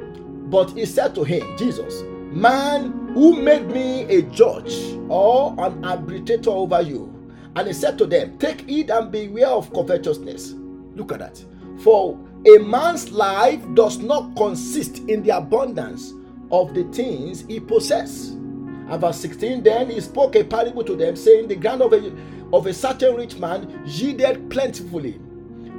but 0.50 0.70
he 0.70 0.84
said 0.86 1.14
to 1.14 1.24
him, 1.24 1.56
Jesus, 1.56 2.02
man 2.32 3.10
who 3.14 3.40
made 3.40 3.66
me 3.68 4.02
a 4.04 4.22
judge 4.22 4.74
or 5.08 5.54
an 5.58 5.84
arbitrator 5.84 6.50
over 6.50 6.80
you 6.82 7.14
and 7.58 7.66
he 7.66 7.72
said 7.74 7.98
to 7.98 8.06
them, 8.06 8.38
Take 8.38 8.68
heed 8.68 8.90
and 8.90 9.10
beware 9.10 9.48
of 9.48 9.72
covetousness. 9.72 10.54
Look 10.94 11.10
at 11.10 11.18
that. 11.18 11.44
For 11.80 12.16
a 12.46 12.58
man's 12.58 13.10
life 13.10 13.60
does 13.74 13.98
not 13.98 14.36
consist 14.36 14.98
in 15.08 15.24
the 15.24 15.36
abundance 15.36 16.14
of 16.52 16.72
the 16.74 16.84
things 16.92 17.44
he 17.48 17.58
possesses. 17.58 18.30
And 18.30 19.00
verse 19.00 19.18
16, 19.20 19.64
then 19.64 19.90
he 19.90 20.00
spoke 20.00 20.36
a 20.36 20.44
parable 20.44 20.84
to 20.84 20.94
them, 20.94 21.16
saying, 21.16 21.48
The 21.48 21.56
ground 21.56 21.82
of 21.82 21.92
a, 21.92 22.12
of 22.52 22.66
a 22.66 22.72
certain 22.72 23.16
rich 23.16 23.36
man 23.38 23.82
yielded 23.84 24.48
plentifully. 24.50 25.20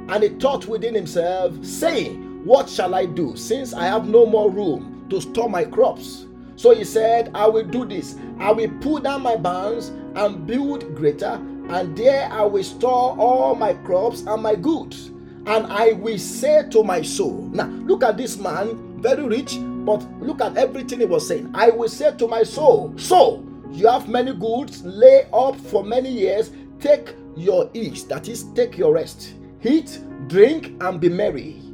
And 0.08 0.22
he 0.22 0.28
thought 0.28 0.66
within 0.66 0.94
himself, 0.94 1.64
saying, 1.64 2.29
What 2.44 2.70
shall 2.70 2.94
I 2.94 3.04
do, 3.04 3.36
since 3.36 3.74
I 3.74 3.84
have 3.84 4.08
no 4.08 4.24
more 4.24 4.50
room 4.50 5.06
to 5.10 5.20
store 5.20 5.50
my 5.50 5.64
crops? 5.64 6.26
So 6.56 6.74
he 6.74 6.84
said, 6.84 7.30
I 7.34 7.46
will 7.46 7.64
do 7.66 7.84
this. 7.84 8.16
I 8.38 8.50
will 8.50 8.70
pull 8.80 8.98
down 8.98 9.22
my 9.22 9.36
barns 9.36 9.88
and 10.14 10.46
build 10.46 10.94
greater, 10.94 11.38
and 11.68 11.96
there 11.96 12.28
I 12.32 12.42
will 12.44 12.64
store 12.64 13.14
all 13.18 13.54
my 13.54 13.74
crops 13.74 14.22
and 14.22 14.42
my 14.42 14.54
goods. 14.54 15.08
And 15.46 15.66
I 15.66 15.92
will 15.92 16.18
say 16.18 16.68
to 16.70 16.82
my 16.82 17.02
soul, 17.02 17.50
Now, 17.52 17.66
look 17.66 18.02
at 18.02 18.16
this 18.16 18.38
man, 18.38 19.00
very 19.00 19.22
rich, 19.22 19.58
but 19.84 20.02
look 20.20 20.40
at 20.40 20.56
everything 20.56 21.00
he 21.00 21.06
was 21.06 21.28
saying. 21.28 21.50
I 21.54 21.70
will 21.70 21.88
say 21.88 22.16
to 22.16 22.26
my 22.26 22.42
soul, 22.42 22.94
So, 22.96 23.44
you 23.70 23.86
have 23.86 24.08
many 24.08 24.34
goods, 24.34 24.82
lay 24.82 25.26
up 25.32 25.56
for 25.56 25.84
many 25.84 26.10
years, 26.10 26.52
take 26.78 27.14
your 27.36 27.70
ease, 27.74 28.04
that 28.04 28.28
is, 28.28 28.44
take 28.54 28.78
your 28.78 28.94
rest. 28.94 29.34
Eat, 29.62 30.00
drink, 30.28 30.72
and 30.80 31.00
be 31.00 31.08
merry. 31.10 31.69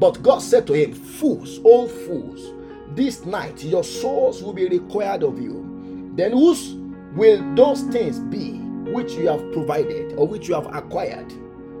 But 0.00 0.22
God 0.22 0.38
said 0.38 0.66
to 0.68 0.72
him, 0.72 0.94
Fools, 0.94 1.60
old 1.62 1.90
fools, 1.90 2.54
this 2.94 3.24
night 3.26 3.62
your 3.62 3.84
souls 3.84 4.42
will 4.42 4.54
be 4.54 4.66
required 4.66 5.22
of 5.22 5.40
you. 5.40 6.10
Then 6.14 6.32
whose 6.32 6.74
will 7.14 7.54
those 7.54 7.82
things 7.82 8.18
be 8.18 8.58
which 8.92 9.12
you 9.12 9.28
have 9.28 9.52
provided 9.52 10.14
or 10.14 10.26
which 10.26 10.48
you 10.48 10.54
have 10.54 10.74
acquired. 10.74 11.30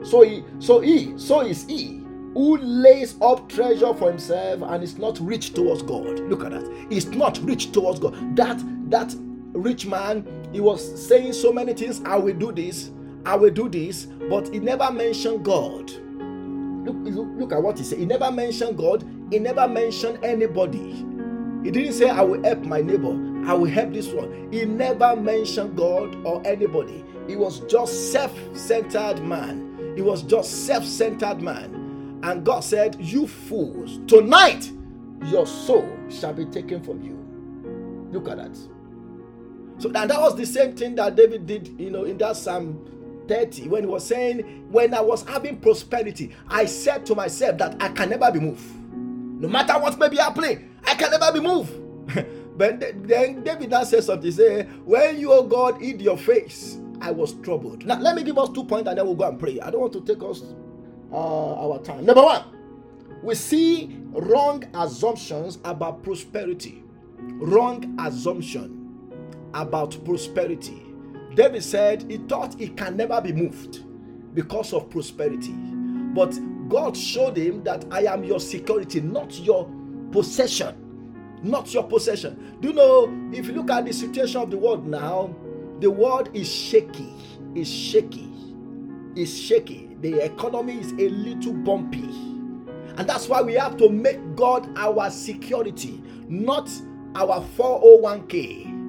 So 0.02 0.22
he, 0.22 0.44
so 0.58 0.80
he, 0.80 1.18
so 1.18 1.40
is 1.40 1.64
he 1.64 2.04
who 2.34 2.58
lays 2.58 3.16
up 3.22 3.48
treasure 3.48 3.92
for 3.94 4.10
himself 4.10 4.62
and 4.62 4.84
is 4.84 4.98
not 4.98 5.18
rich 5.18 5.52
towards 5.54 5.82
God. 5.82 6.20
Look 6.20 6.44
at 6.44 6.52
that. 6.52 6.86
He's 6.90 7.06
not 7.08 7.38
rich 7.38 7.72
towards 7.72 7.98
God. 8.00 8.36
That 8.36 8.62
that 8.90 9.14
rich 9.52 9.86
man, 9.86 10.26
he 10.52 10.60
was 10.60 11.06
saying 11.08 11.32
so 11.32 11.52
many 11.52 11.72
things. 11.72 12.00
I 12.04 12.16
will 12.16 12.34
do 12.36 12.52
this, 12.52 12.90
I 13.24 13.34
will 13.36 13.50
do 13.50 13.68
this, 13.68 14.04
but 14.28 14.52
he 14.52 14.60
never 14.60 14.92
mentioned 14.92 15.44
God. 15.44 15.90
Look, 16.84 16.96
look, 17.38 17.52
at 17.52 17.62
what 17.62 17.78
he 17.78 17.84
said. 17.84 17.98
He 17.98 18.06
never 18.06 18.30
mentioned 18.30 18.78
God. 18.78 19.04
He 19.30 19.38
never 19.38 19.68
mentioned 19.68 20.24
anybody. 20.24 21.04
He 21.62 21.70
didn't 21.70 21.92
say, 21.92 22.08
I 22.08 22.22
will 22.22 22.42
help 22.42 22.60
my 22.60 22.80
neighbor. 22.80 23.12
I 23.46 23.54
will 23.54 23.70
help 23.70 23.92
this 23.92 24.08
one. 24.08 24.48
He 24.50 24.64
never 24.64 25.14
mentioned 25.14 25.76
God 25.76 26.14
or 26.24 26.40
anybody. 26.46 27.04
He 27.28 27.36
was 27.36 27.60
just 27.60 28.12
self-centered 28.12 29.22
man. 29.22 29.92
He 29.94 30.02
was 30.02 30.22
just 30.22 30.66
self-centered 30.66 31.42
man. 31.42 32.20
And 32.22 32.44
God 32.44 32.60
said, 32.60 32.96
You 32.98 33.26
fools, 33.26 34.00
tonight 34.06 34.70
your 35.26 35.46
soul 35.46 35.88
shall 36.08 36.32
be 36.32 36.46
taken 36.46 36.82
from 36.82 37.02
you. 37.02 37.18
Look 38.10 38.28
at 38.28 38.38
that. 38.38 38.56
So 39.78 39.90
and 39.94 40.10
that 40.10 40.20
was 40.20 40.36
the 40.36 40.46
same 40.46 40.74
thing 40.76 40.94
that 40.96 41.16
David 41.16 41.46
did, 41.46 41.68
you 41.78 41.90
know, 41.90 42.04
in 42.04 42.18
that 42.18 42.36
Psalm 42.36 42.86
30 43.30 43.68
when 43.68 43.84
he 43.84 43.86
was 43.86 44.04
saying, 44.04 44.66
When 44.70 44.92
I 44.92 45.00
was 45.00 45.24
having 45.24 45.58
prosperity, 45.60 46.34
I 46.48 46.66
said 46.66 47.06
to 47.06 47.14
myself 47.14 47.58
that 47.58 47.80
I 47.80 47.88
can 47.90 48.10
never 48.10 48.30
be 48.32 48.40
moved. 48.40 48.64
No 49.40 49.48
matter 49.48 49.74
what 49.74 49.98
may 49.98 50.08
be 50.08 50.16
happening, 50.16 50.74
I 50.84 50.94
can 50.96 51.10
never 51.10 51.32
be 51.32 51.40
moved. 51.40 51.72
But 52.60 52.78
then 53.08 53.42
David 53.42 53.70
now 53.70 53.84
says 53.84 54.04
something. 54.04 54.30
Say, 54.30 54.64
when 54.84 55.18
you, 55.18 55.28
God, 55.48 55.80
hid 55.80 56.02
your 56.02 56.18
face, 56.18 56.76
I 57.00 57.10
was 57.10 57.32
troubled. 57.40 57.86
Now, 57.86 57.98
let 57.98 58.14
me 58.14 58.22
give 58.22 58.36
us 58.36 58.50
two 58.50 58.64
points 58.64 58.86
and 58.86 58.98
then 58.98 59.06
we'll 59.06 59.14
go 59.14 59.26
and 59.26 59.40
pray. 59.40 59.58
I 59.60 59.70
don't 59.70 59.80
want 59.80 59.94
to 59.94 60.02
take 60.02 60.22
us 60.22 60.42
uh, 61.10 61.54
our 61.54 61.78
time. 61.78 62.04
Number 62.04 62.22
one, 62.22 62.44
we 63.22 63.34
see 63.34 63.96
wrong 64.10 64.62
assumptions 64.74 65.58
about 65.64 66.02
prosperity. 66.02 66.84
Wrong 67.18 67.96
assumption 67.98 69.08
about 69.54 69.96
prosperity. 70.04 70.89
David 71.40 71.64
said 71.64 72.04
he 72.10 72.18
thought 72.18 72.58
he 72.58 72.68
can 72.68 72.98
never 72.98 73.18
be 73.18 73.32
moved 73.32 73.84
because 74.34 74.74
of 74.74 74.90
prosperity. 74.90 75.54
But 76.12 76.38
God 76.68 76.94
showed 76.94 77.38
him 77.38 77.64
that 77.64 77.86
I 77.90 78.02
am 78.02 78.24
your 78.24 78.40
security, 78.40 79.00
not 79.00 79.38
your 79.40 79.66
possession 80.12 80.86
not 81.42 81.72
your 81.72 81.84
possession. 81.84 82.58
Do 82.60 82.68
you 82.68 82.74
know 82.74 83.30
if 83.32 83.46
you 83.46 83.54
look 83.54 83.70
at 83.70 83.86
the 83.86 83.94
situation 83.94 84.42
of 84.42 84.50
the 84.50 84.58
world 84.58 84.86
now, 84.86 85.34
the 85.80 85.90
world 85.90 86.28
is 86.34 86.52
shaky, 86.52 87.14
is 87.54 87.66
shaky, 87.66 88.30
is 89.16 89.34
shaky. 89.40 89.96
The 90.02 90.22
economy 90.22 90.78
is 90.78 90.92
a 90.92 91.08
little 91.08 91.54
bumpy. 91.54 92.10
And 92.98 93.08
that's 93.08 93.26
why 93.26 93.40
we 93.40 93.54
have 93.54 93.78
to 93.78 93.88
make 93.88 94.36
God 94.36 94.70
our 94.76 95.08
security, 95.08 96.02
not 96.28 96.70
our 97.14 97.42
401k. 97.56 98.79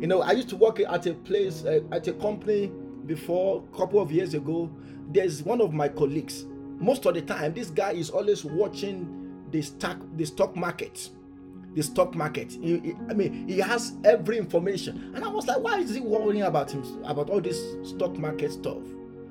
You 0.00 0.06
know, 0.06 0.22
I 0.22 0.32
used 0.32 0.48
to 0.50 0.56
work 0.56 0.80
at 0.80 1.06
a 1.06 1.14
place, 1.14 1.64
uh, 1.64 1.80
at 1.92 2.06
a 2.08 2.12
company 2.12 2.70
before, 3.06 3.64
a 3.72 3.76
couple 3.76 4.00
of 4.00 4.12
years 4.12 4.34
ago. 4.34 4.70
There's 5.12 5.42
one 5.42 5.60
of 5.60 5.72
my 5.72 5.88
colleagues. 5.88 6.44
Most 6.78 7.06
of 7.06 7.14
the 7.14 7.22
time, 7.22 7.54
this 7.54 7.70
guy 7.70 7.92
is 7.92 8.10
always 8.10 8.44
watching 8.44 9.44
the 9.50 9.62
stock, 9.62 9.98
the 10.16 10.26
stock 10.26 10.56
market 10.56 11.10
the 11.76 11.82
stock 11.82 12.14
market. 12.14 12.52
He, 12.52 12.78
he, 12.78 12.94
I 13.10 13.12
mean, 13.12 13.46
he 13.46 13.58
has 13.58 13.92
every 14.02 14.38
information. 14.38 15.12
And 15.14 15.22
I 15.22 15.28
was 15.28 15.46
like, 15.46 15.58
why 15.60 15.78
is 15.78 15.94
he 15.94 16.00
worrying 16.00 16.42
about 16.42 16.70
him 16.70 16.82
about 17.04 17.28
all 17.28 17.40
this 17.40 17.62
stock 17.82 18.16
market 18.16 18.52
stuff? 18.52 18.82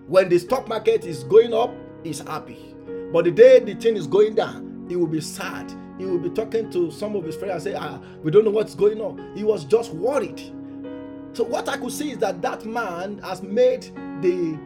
When 0.08 0.30
the 0.30 0.38
stock 0.38 0.68
market 0.68 1.06
is 1.06 1.24
going 1.24 1.56
up, 1.56 1.74
he's 2.04 2.20
happy. 2.20 2.76
But 3.12 3.26
the 3.26 3.32
day 3.32 3.60
the 3.60 3.74
thing 3.74 3.98
is 3.98 4.06
going 4.06 4.36
down, 4.36 4.86
he 4.88 4.96
will 4.96 5.08
be 5.08 5.22
sad. 5.22 5.74
He 5.98 6.06
will 6.06 6.20
be 6.20 6.30
talking 6.30 6.70
to 6.72 6.92
some 6.92 7.16
of 7.16 7.24
his 7.24 7.36
friends 7.36 7.66
and 7.66 7.76
say, 7.76 7.80
ah, 7.80 8.00
we 8.22 8.32
don't 8.32 8.46
know 8.46 8.52
what's 8.52 8.76
going 8.76 9.00
on. 9.00 9.34
He 9.36 9.44
was 9.44 9.64
just 9.64 9.94
worried. 9.94 10.40
So 11.34 11.44
what 11.44 11.68
I 11.70 11.78
could 11.78 11.92
see 11.92 12.12
is 12.12 12.18
that 12.20 12.42
that 12.42 12.66
man 12.66 13.20
has 13.20 13.42
made 13.42 13.84
the 14.22 14.58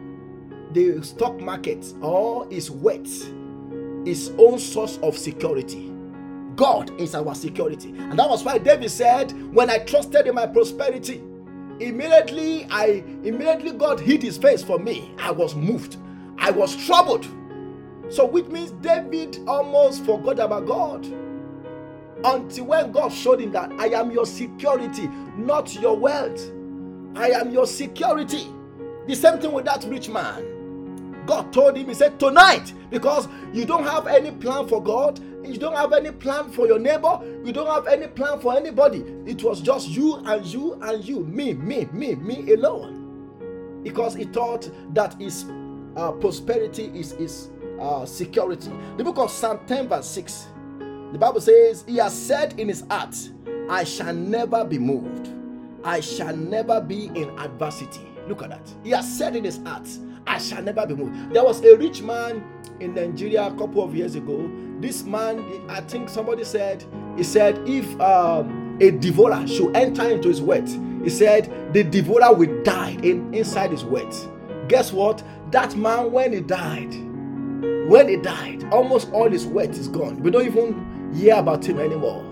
the 0.72 1.02
stock 1.02 1.40
market 1.40 1.84
or 2.00 2.48
his 2.48 2.70
wealth 2.70 3.32
his 4.04 4.30
own 4.38 4.56
source 4.56 4.98
of 5.02 5.18
security 5.18 5.90
God 6.60 6.90
is 7.00 7.14
our 7.14 7.34
security. 7.34 7.88
And 7.88 8.18
that 8.18 8.28
was 8.28 8.44
why 8.44 8.58
David 8.58 8.90
said, 8.90 9.32
When 9.54 9.70
I 9.70 9.78
trusted 9.78 10.26
in 10.26 10.34
my 10.34 10.46
prosperity, 10.46 11.22
immediately 11.80 12.66
I 12.70 13.02
immediately 13.24 13.72
God 13.72 13.98
hid 13.98 14.22
his 14.22 14.36
face 14.36 14.62
for 14.62 14.78
me. 14.78 15.14
I 15.18 15.30
was 15.30 15.54
moved. 15.54 15.96
I 16.36 16.50
was 16.50 16.76
troubled. 16.86 17.26
So 18.10 18.26
which 18.26 18.46
means 18.46 18.72
David 18.72 19.38
almost 19.46 20.04
forgot 20.04 20.38
about 20.38 20.66
God. 20.66 21.06
Until 22.24 22.66
when 22.66 22.92
God 22.92 23.10
showed 23.12 23.40
him 23.40 23.52
that 23.52 23.72
I 23.78 23.86
am 23.88 24.10
your 24.10 24.26
security, 24.26 25.08
not 25.36 25.74
your 25.80 25.96
wealth. 25.96 26.50
I 27.14 27.30
am 27.30 27.50
your 27.50 27.66
security. 27.66 28.46
The 29.06 29.14
same 29.14 29.38
thing 29.38 29.52
with 29.52 29.64
that 29.64 29.84
rich 29.84 30.08
man. 30.08 31.24
God 31.26 31.52
told 31.52 31.76
him, 31.76 31.86
He 31.88 31.94
said, 31.94 32.18
Tonight, 32.20 32.74
because 32.90 33.28
you 33.52 33.64
don't 33.64 33.84
have 33.84 34.06
any 34.06 34.32
plan 34.32 34.68
for 34.68 34.82
God, 34.82 35.20
you 35.44 35.58
don't 35.58 35.76
have 35.76 35.92
any 35.92 36.10
plan 36.10 36.50
for 36.50 36.66
your 36.66 36.78
neighbor. 36.78 37.20
You 37.44 37.52
don't 37.52 37.66
have 37.66 37.86
any 37.86 38.06
plan 38.08 38.40
for 38.40 38.56
anybody. 38.56 39.04
It 39.26 39.42
was 39.42 39.60
just 39.60 39.88
you 39.88 40.16
and 40.26 40.44
you 40.46 40.74
and 40.82 41.04
you, 41.04 41.20
me, 41.24 41.54
me, 41.54 41.86
me, 41.92 42.14
me 42.16 42.52
alone. 42.52 43.80
Because 43.82 44.14
he 44.14 44.24
thought 44.24 44.70
that 44.94 45.18
his 45.20 45.46
uh, 45.96 46.12
prosperity 46.12 46.90
is 46.94 47.12
his 47.12 47.50
uh, 47.80 48.04
security. 48.06 48.70
The 48.96 49.04
book 49.04 49.18
of 49.18 49.30
Psalm 49.30 49.60
10, 49.66 49.88
verse 49.88 50.06
6. 50.08 50.46
The 51.12 51.18
Bible 51.18 51.40
says, 51.40 51.84
He 51.86 51.96
has 51.96 52.16
said 52.16 52.58
in 52.60 52.68
his 52.68 52.84
heart, 52.88 53.16
I 53.68 53.84
shall 53.84 54.14
never 54.14 54.64
be 54.64 54.78
moved. 54.78 55.30
I 55.82 56.00
shall 56.00 56.36
never 56.36 56.80
be 56.80 57.06
in 57.06 57.30
adversity. 57.38 58.06
Look 58.28 58.42
at 58.42 58.50
that. 58.50 58.72
He 58.84 58.90
has 58.90 59.10
said 59.18 59.34
in 59.34 59.44
his 59.44 59.58
heart, 59.64 59.88
I 60.26 60.38
shall 60.38 60.62
never 60.62 60.86
be 60.86 60.94
moved. 60.94 61.32
There 61.34 61.42
was 61.42 61.62
a 61.64 61.76
rich 61.76 62.02
man 62.02 62.44
in 62.78 62.94
Nigeria 62.94 63.46
a 63.46 63.50
couple 63.56 63.82
of 63.82 63.94
years 63.94 64.14
ago. 64.14 64.48
This 64.80 65.02
man, 65.02 65.44
I 65.68 65.80
think 65.80 66.08
somebody 66.08 66.44
said, 66.44 66.84
he 67.16 67.24
said, 67.24 67.58
if 67.68 67.98
um, 68.00 68.78
a 68.80 68.90
devourer 68.90 69.46
should 69.46 69.74
enter 69.76 70.08
into 70.08 70.28
his 70.28 70.40
wet, 70.40 70.68
he 71.02 71.10
said, 71.10 71.72
the 71.72 71.82
devourer 71.82 72.32
will 72.34 72.62
die 72.62 72.96
in, 73.02 73.32
inside 73.34 73.70
his 73.72 73.84
wet. 73.84 74.14
Guess 74.68 74.92
what? 74.92 75.22
That 75.50 75.74
man, 75.76 76.12
when 76.12 76.32
he 76.32 76.40
died, 76.40 76.92
when 77.90 78.08
he 78.08 78.14
died, 78.14 78.62
almost 78.70 79.10
all 79.10 79.28
his 79.28 79.46
wet 79.46 79.70
is 79.70 79.88
gone. 79.88 80.22
We 80.22 80.30
don't 80.30 80.46
even 80.46 81.10
hear 81.12 81.34
about 81.34 81.64
him 81.64 81.80
anymore 81.80 82.24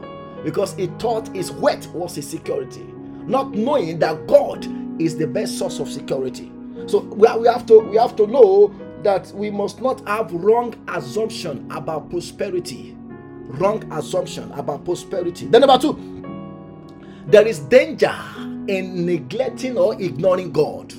because 0.44 0.72
he 0.74 0.86
thought 1.00 1.34
his 1.34 1.50
wet 1.50 1.84
was 1.88 2.14
his 2.14 2.30
security, 2.30 2.84
not 3.26 3.50
knowing 3.50 3.98
that 3.98 4.28
God 4.28 4.64
is 5.02 5.16
the 5.16 5.26
best 5.26 5.58
source 5.58 5.80
of 5.80 5.88
security. 5.88 6.52
So 6.86 7.00
we 7.00 7.26
have 7.48 7.66
to 7.66 7.80
we 7.80 7.96
have 7.96 8.14
to 8.16 8.28
know 8.28 8.72
that 9.02 9.32
we 9.32 9.50
must 9.50 9.82
not 9.82 10.06
have 10.06 10.32
wrong 10.32 10.76
assumption 10.86 11.68
about 11.72 12.08
prosperity. 12.08 12.96
Wrong 13.48 13.82
assumption 13.92 14.52
about 14.52 14.84
prosperity. 14.84 15.46
Then 15.46 15.62
number 15.62 15.78
two, 15.78 16.22
there 17.26 17.48
is 17.48 17.58
danger 17.58 18.14
in 18.68 19.04
neglecting 19.04 19.76
or 19.76 20.00
ignoring 20.00 20.52
God. 20.52 20.94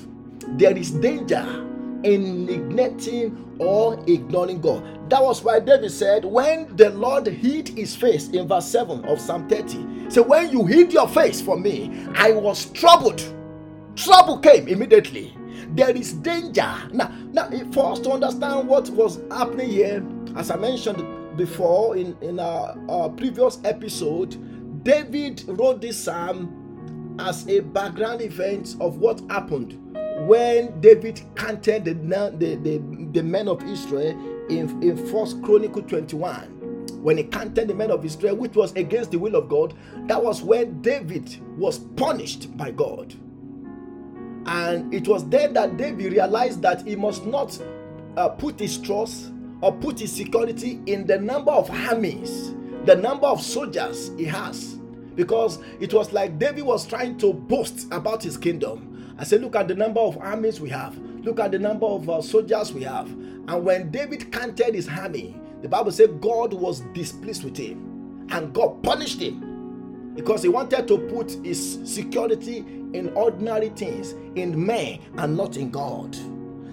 There 0.58 0.76
is 0.76 0.90
danger 0.90 1.69
in 2.04 2.46
neglecting 2.46 3.56
or 3.58 4.02
ignoring 4.06 4.60
God. 4.60 5.10
That 5.10 5.22
was 5.22 5.42
why 5.42 5.60
David 5.60 5.90
said, 5.90 6.24
When 6.24 6.74
the 6.76 6.90
Lord 6.90 7.26
hid 7.26 7.68
his 7.68 7.96
face 7.96 8.28
in 8.28 8.48
verse 8.48 8.66
7 8.66 9.04
of 9.04 9.20
Psalm 9.20 9.48
30, 9.48 10.10
so 10.10 10.22
when 10.22 10.50
you 10.50 10.64
hid 10.66 10.92
your 10.92 11.08
face 11.08 11.40
from 11.40 11.62
me, 11.62 12.06
I 12.14 12.32
was 12.32 12.66
troubled. 12.66 13.22
Trouble 13.96 14.38
came 14.38 14.68
immediately. 14.68 15.36
There 15.74 15.90
is 15.90 16.14
danger. 16.14 16.74
Now, 16.92 17.12
now 17.32 17.50
for 17.72 17.92
us 17.92 18.00
to 18.00 18.10
understand 18.10 18.68
what 18.68 18.88
was 18.90 19.20
happening 19.30 19.68
here, 19.68 20.04
as 20.36 20.50
I 20.50 20.56
mentioned 20.56 21.36
before 21.36 21.96
in, 21.96 22.16
in 22.20 22.40
our, 22.40 22.76
our 22.88 23.08
previous 23.08 23.58
episode, 23.64 24.36
David 24.84 25.44
wrote 25.46 25.80
this 25.80 26.02
psalm 26.02 26.59
as 27.20 27.46
a 27.48 27.60
background 27.60 28.22
event 28.22 28.76
of 28.80 28.96
what 28.96 29.20
happened 29.28 29.78
when 30.26 30.80
David 30.80 31.20
counted 31.34 31.84
the, 31.84 31.94
the, 31.94 32.56
the, 32.56 32.78
the 33.12 33.22
men 33.22 33.48
of 33.48 33.62
Israel 33.64 34.10
in, 34.48 34.82
in 34.82 34.96
First 35.10 35.42
Chronicle 35.42 35.82
21 35.82 36.56
when 37.02 37.16
he 37.16 37.24
counted 37.24 37.68
the 37.68 37.74
men 37.74 37.90
of 37.90 38.04
Israel, 38.04 38.36
which 38.36 38.54
was 38.54 38.72
against 38.72 39.10
the 39.10 39.18
will 39.18 39.34
of 39.34 39.48
God, 39.48 39.74
that 40.06 40.22
was 40.22 40.42
when 40.42 40.82
David 40.82 41.38
was 41.56 41.78
punished 41.78 42.54
by 42.56 42.70
God. 42.70 43.14
And 44.46 44.92
it 44.92 45.08
was 45.08 45.26
then 45.28 45.54
that 45.54 45.76
David 45.76 46.12
realized 46.12 46.60
that 46.62 46.86
he 46.86 46.96
must 46.96 47.24
not 47.24 47.58
uh, 48.16 48.28
put 48.28 48.58
his 48.58 48.76
trust 48.76 49.32
or 49.62 49.72
put 49.72 50.00
his 50.00 50.12
security 50.12 50.80
in 50.86 51.06
the 51.06 51.18
number 51.18 51.52
of 51.52 51.70
armies, 51.70 52.54
the 52.84 52.96
number 52.96 53.26
of 53.26 53.40
soldiers 53.40 54.10
he 54.18 54.24
has. 54.24 54.79
Because 55.14 55.58
it 55.80 55.92
was 55.92 56.12
like 56.12 56.38
David 56.38 56.62
was 56.62 56.86
trying 56.86 57.18
to 57.18 57.32
boast 57.32 57.88
about 57.92 58.22
his 58.22 58.36
kingdom 58.36 58.90
I 59.20 59.24
said, 59.24 59.42
Look 59.42 59.54
at 59.54 59.68
the 59.68 59.74
number 59.74 60.00
of 60.00 60.16
armies 60.16 60.60
we 60.60 60.70
have. 60.70 60.96
Look 60.98 61.38
at 61.40 61.50
the 61.52 61.58
number 61.58 61.84
of 61.84 62.08
uh, 62.08 62.22
soldiers 62.22 62.72
we 62.72 62.84
have. 62.84 63.06
And 63.06 63.64
when 63.64 63.90
David 63.90 64.32
counted 64.32 64.74
his 64.74 64.88
army, 64.88 65.38
the 65.60 65.68
Bible 65.68 65.92
said 65.92 66.22
God 66.22 66.54
was 66.54 66.80
displeased 66.94 67.44
with 67.44 67.56
him 67.58 68.26
and 68.30 68.54
God 68.54 68.82
punished 68.82 69.20
him 69.20 70.14
because 70.14 70.42
he 70.42 70.48
wanted 70.48 70.88
to 70.88 70.96
put 70.96 71.32
his 71.44 71.80
security 71.84 72.58
in 72.94 73.12
ordinary 73.14 73.68
things, 73.68 74.12
in 74.36 74.64
men, 74.64 75.00
and 75.18 75.36
not 75.36 75.58
in 75.58 75.70
God. 75.70 76.16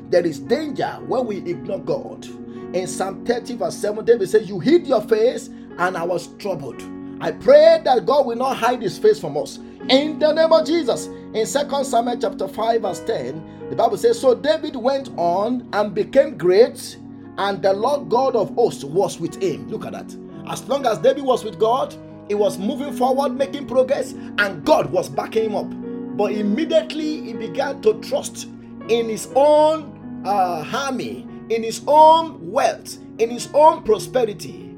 There 0.10 0.26
is 0.26 0.40
danger 0.40 1.00
when 1.06 1.26
we 1.26 1.38
ignore 1.40 1.80
God. 1.80 2.26
In 2.74 2.88
Psalm 2.88 3.26
30, 3.26 3.58
verse 3.58 3.76
7, 3.76 4.06
David 4.06 4.30
says, 4.30 4.48
You 4.48 4.62
hid 4.62 4.88
your 4.88 5.02
face, 5.02 5.50
and 5.78 5.98
I 5.98 6.04
was 6.04 6.28
troubled. 6.38 6.82
I 7.20 7.32
pray 7.32 7.82
that 7.84 8.06
God 8.06 8.26
will 8.26 8.36
not 8.36 8.58
hide 8.58 8.82
his 8.82 8.98
face 8.98 9.20
from 9.20 9.38
us. 9.38 9.60
In 9.90 10.20
the 10.20 10.32
name 10.34 10.52
of 10.54 10.66
Jesus. 10.66 11.08
In 11.34 11.46
2 11.46 11.84
Samuel 11.84 12.18
chapter 12.20 12.48
5, 12.48 12.82
verse 12.82 13.00
10, 13.02 13.70
the 13.70 13.76
Bible 13.76 13.98
says, 13.98 14.20
So 14.20 14.36
David 14.36 14.76
went 14.76 15.10
on 15.18 15.68
and 15.74 15.94
became 15.94 16.38
great, 16.38 16.98
and 17.38 17.62
the 17.62 17.74
Lord 17.74 18.10
God 18.10 18.36
of 18.36 18.54
hosts 18.56 18.84
was 18.84 19.20
with 19.20 19.42
him. 19.42 19.68
Look 19.70 19.86
at 19.86 19.94
that. 19.94 20.16
As 20.48 20.68
long 20.68 20.86
as 20.86 21.00
David 21.00 21.24
was 21.24 21.44
with 21.44 21.60
God, 21.60 21.96
he 22.28 22.36
was 22.36 22.58
moving 22.58 22.94
forward, 22.94 23.30
making 23.34 23.68
progress, 23.68 24.14
and 24.38 24.64
God 24.66 24.92
was 24.92 25.10
backing 25.10 25.52
him 25.52 25.56
up. 25.56 26.18
But 26.18 26.32
immediately 26.32 27.22
he 27.22 27.34
began 27.34 27.82
to 27.82 27.96
trust 28.02 28.48
in 28.90 29.10
his 29.10 29.30
own 29.36 30.24
uh, 30.26 30.66
army, 30.74 31.28
in 31.50 31.64
his 31.64 31.82
own 31.88 32.52
wealth, 32.52 32.98
in 33.20 33.30
his 33.30 33.50
own 33.54 33.84
prosperity. 33.84 34.76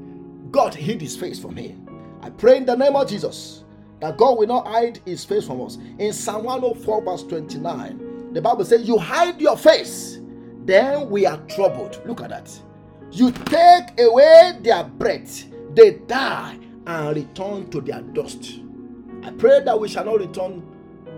God 0.50 0.74
hid 0.74 1.00
his 1.00 1.16
face 1.16 1.38
from 1.38 1.56
him. 1.56 1.79
Pray 2.40 2.56
in 2.56 2.64
the 2.64 2.74
name 2.74 2.96
of 2.96 3.06
Jesus 3.06 3.64
that 4.00 4.16
God 4.16 4.38
will 4.38 4.46
not 4.46 4.66
hide 4.66 4.98
his 5.04 5.26
face 5.26 5.46
from 5.46 5.60
us. 5.60 5.76
In 5.98 6.10
Psalm 6.10 6.44
104, 6.44 7.04
verse 7.04 7.22
29, 7.24 8.32
the 8.32 8.40
Bible 8.40 8.64
says, 8.64 8.88
You 8.88 8.96
hide 8.96 9.38
your 9.38 9.58
face, 9.58 10.20
then 10.64 11.10
we 11.10 11.26
are 11.26 11.36
troubled. 11.48 12.00
Look 12.06 12.22
at 12.22 12.30
that. 12.30 12.50
You 13.12 13.30
take 13.30 14.00
away 14.00 14.58
their 14.62 14.84
breath, 14.84 15.44
they 15.74 15.98
die 16.06 16.58
and 16.86 17.14
return 17.14 17.68
to 17.72 17.82
their 17.82 18.00
dust. 18.00 18.60
I 19.22 19.32
pray 19.32 19.62
that 19.62 19.78
we 19.78 19.88
shall 19.88 20.06
not 20.06 20.20
return 20.20 20.66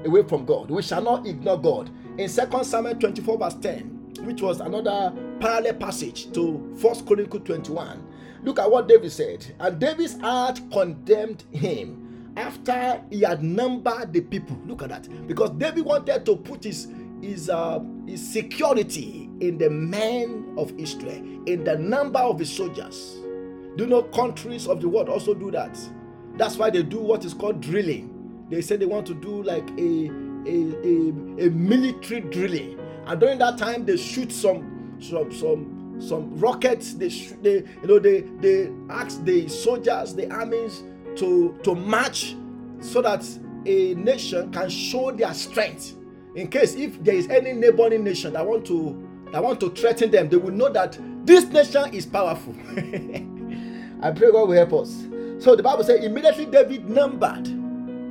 away 0.05 0.25
from 0.25 0.45
God. 0.45 0.73
We 0.73 0.83
shall 0.83 1.03
not 1.03 1.25
ignore 1.25 1.61
God. 1.61 1.89
In 2.19 2.29
2 2.29 2.65
Samuel 2.65 2.97
24, 2.97 3.39
verse 3.39 3.55
10, 3.55 4.15
which 4.23 4.43
was 4.43 4.61
another 4.61 5.15
parallel 5.39 5.75
passage 5.75 6.33
to 6.33 6.51
1 6.51 7.07
Chronicles 7.07 7.45
21, 7.45 8.12
look 8.43 8.59
at 8.59 8.71
what 8.71 8.89
David 8.89 9.13
said. 9.13 9.55
And 9.59 9.79
David's 9.79 10.21
heart 10.21 10.61
condemned 10.73 11.45
him 11.53 12.33
after 12.37 13.03
he 13.11 13.21
had 13.21 13.43
numbered 13.43 14.13
the 14.13 14.21
people. 14.21 14.57
Look 14.67 14.83
at 14.83 14.89
that. 14.91 15.27
Because 15.27 15.51
David 15.51 15.85
wanted 15.85 16.25
to 16.27 16.37
put 16.37 16.65
his 16.65 16.89
his, 17.21 17.49
uh, 17.49 17.81
his 18.07 18.33
security 18.33 19.31
in 19.41 19.57
the 19.57 19.71
men 19.71 20.55
of 20.59 20.77
Israel, 20.79 21.23
in 21.47 21.63
the 21.63 21.79
number 21.79 22.19
of 22.19 22.39
his 22.41 22.53
soldiers. 22.53 23.21
Do 23.77 23.85
you 23.85 23.87
know 23.87 24.03
countries 24.03 24.67
of 24.67 24.81
the 24.81 24.89
world 24.89 25.09
also 25.09 25.33
do 25.33 25.51
that? 25.53 25.79
That's 26.37 26.57
why 26.57 26.71
they 26.71 26.83
do 26.83 26.99
what 26.99 27.25
is 27.25 27.33
called 27.33 27.61
drilling. 27.61 28.47
They 28.51 28.61
say 28.61 28.77
they 28.77 28.87
want 28.87 29.07
to 29.07 29.15
do 29.15 29.43
like 29.43 29.69
a 29.79 30.11
a, 30.45 30.75
a, 30.85 31.47
a 31.47 31.51
military 31.51 32.21
drilling, 32.23 32.79
and 33.07 33.21
during 33.21 33.39
that 33.39 33.57
time 33.57 33.87
they 33.87 33.97
shoot 33.97 34.33
some 34.33 34.97
some 35.01 35.33
some 35.33 35.72
some 35.99 36.39
rockets. 36.39 36.95
They 36.95 37.09
they 37.09 37.65
you 37.83 37.87
know 37.87 37.99
they 37.99 38.21
they 38.41 38.71
ask 38.91 39.25
the 39.25 39.49
soldiers, 39.49 40.15
the 40.15 40.31
armies 40.33 40.83
to, 41.17 41.59
to 41.63 41.75
march 41.75 42.37
so 42.81 43.03
that 43.03 43.27
a 43.67 43.95
nation 43.95 44.51
can 44.53 44.69
show 44.69 45.11
their 45.11 45.35
strength. 45.35 45.97
In 46.35 46.49
case 46.49 46.75
if 46.75 47.03
there 47.05 47.15
is 47.15 47.29
any 47.29 47.53
neighboring 47.53 48.05
nation 48.05 48.33
that 48.33 48.47
want 48.47 48.67
to 48.67 49.09
that 49.33 49.43
want 49.43 49.61
to 49.61 49.71
threaten 49.71 50.11
them, 50.11 50.29
they 50.29 50.37
will 50.37 50.53
know 50.53 50.71
that 50.71 50.99
this 51.25 51.45
nation 51.47 51.93
is 51.95 52.07
powerful. 52.07 52.55
I 54.03 54.11
pray 54.11 54.33
God 54.33 54.49
will 54.49 54.53
help 54.53 54.73
us. 54.75 55.07
So 55.39 55.55
the 55.57 55.63
Bible 55.63 55.85
says 55.85 56.05
immediately 56.05 56.47
David 56.47 56.89
numbered 56.89 57.47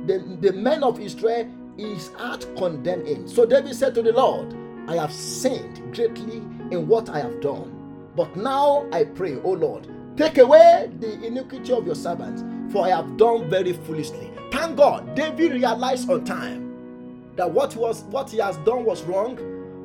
the, 0.06 0.18
the 0.40 0.52
men 0.52 0.82
of 0.82 1.00
Israel, 1.00 1.48
his 1.76 2.08
heart 2.14 2.46
condemned 2.56 3.06
him. 3.06 3.28
So 3.28 3.46
David 3.46 3.74
said 3.74 3.94
to 3.94 4.02
the 4.02 4.12
Lord, 4.12 4.54
I 4.88 4.96
have 4.96 5.12
sinned 5.12 5.94
greatly 5.94 6.42
in 6.72 6.88
what 6.88 7.08
I 7.08 7.20
have 7.20 7.40
done. 7.40 7.78
But 8.16 8.36
now 8.36 8.86
I 8.92 9.04
pray, 9.04 9.36
O 9.42 9.50
Lord, 9.52 9.88
take 10.16 10.38
away 10.38 10.90
the 10.98 11.24
iniquity 11.24 11.72
of 11.72 11.86
your 11.86 11.94
servants 11.94 12.42
for 12.72 12.86
I 12.86 12.88
have 12.88 13.16
done 13.18 13.50
very 13.50 13.74
foolishly. 13.74 14.30
Thank 14.50 14.76
God, 14.76 15.14
David 15.14 15.52
realized 15.52 16.10
on 16.10 16.24
time 16.24 17.32
that 17.36 17.50
what 17.50 17.76
was 17.76 18.02
what 18.04 18.30
he 18.30 18.38
has 18.38 18.56
done 18.58 18.84
was 18.84 19.02
wrong 19.04 19.36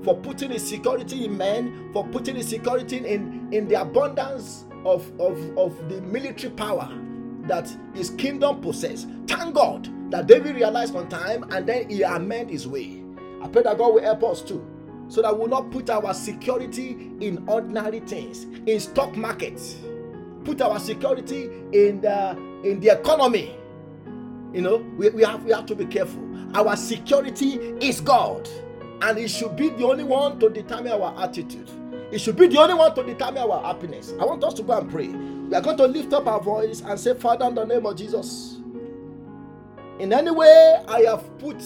for 0.03 0.15
putting 0.15 0.51
his 0.51 0.67
security 0.67 1.25
in 1.25 1.37
men, 1.37 1.89
for 1.91 2.05
putting 2.07 2.35
his 2.35 2.47
security 2.47 2.97
in, 2.97 3.49
in 3.51 3.67
the 3.67 3.81
abundance 3.81 4.65
of, 4.85 5.09
of, 5.19 5.37
of 5.57 5.89
the 5.89 6.01
military 6.01 6.53
power 6.53 6.89
that 7.43 7.69
his 7.93 8.11
kingdom 8.11 8.61
possessed. 8.61 9.07
Thank 9.27 9.55
God 9.55 9.89
that 10.11 10.27
David 10.27 10.55
realized 10.55 10.95
on 10.95 11.09
time 11.09 11.43
and 11.51 11.67
then 11.67 11.89
he 11.89 12.03
amended 12.03 12.51
his 12.51 12.67
way. 12.67 13.03
I 13.41 13.47
pray 13.47 13.63
that 13.63 13.77
God 13.77 13.95
will 13.95 14.01
help 14.03 14.23
us 14.23 14.41
too. 14.41 14.65
So 15.09 15.21
that 15.21 15.33
we 15.33 15.41
will 15.41 15.47
not 15.47 15.71
put 15.71 15.89
our 15.89 16.13
security 16.13 17.11
in 17.21 17.43
ordinary 17.47 18.01
things, 18.01 18.43
in 18.67 18.79
stock 18.79 19.15
markets. 19.15 19.77
Put 20.43 20.61
our 20.61 20.79
security 20.79 21.49
in 21.71 22.01
the 22.01 22.31
in 22.63 22.79
the 22.79 22.89
economy. 22.99 23.57
You 24.53 24.61
know, 24.61 24.77
we, 24.97 25.09
we 25.09 25.23
have 25.23 25.43
we 25.43 25.51
have 25.51 25.65
to 25.67 25.75
be 25.75 25.85
careful. 25.85 26.23
Our 26.55 26.75
security 26.75 27.55
is 27.81 28.01
God, 28.01 28.49
and 29.01 29.17
it 29.17 29.29
should 29.29 29.55
be 29.55 29.69
the 29.69 29.85
only 29.85 30.03
one 30.03 30.39
to 30.39 30.49
determine 30.49 30.91
our 30.93 31.13
attitude. 31.21 31.69
It 32.11 32.19
should 32.19 32.37
be 32.37 32.47
the 32.47 32.59
only 32.59 32.73
one 32.73 32.95
to 32.95 33.03
determine 33.03 33.43
our 33.43 33.61
happiness. 33.61 34.13
I 34.19 34.25
want 34.25 34.43
us 34.43 34.53
to 34.55 34.63
go 34.63 34.77
and 34.77 34.89
pray. 34.89 35.07
We 35.07 35.55
are 35.55 35.61
going 35.61 35.77
to 35.77 35.87
lift 35.87 36.13
up 36.13 36.27
our 36.27 36.41
voice 36.41 36.81
and 36.81 36.99
say, 36.99 37.13
Father, 37.13 37.45
in 37.47 37.55
the 37.55 37.65
name 37.65 37.85
of 37.85 37.95
Jesus, 37.97 38.57
in 39.99 40.13
any 40.13 40.31
way 40.31 40.83
I 40.87 41.01
have 41.01 41.37
put 41.39 41.61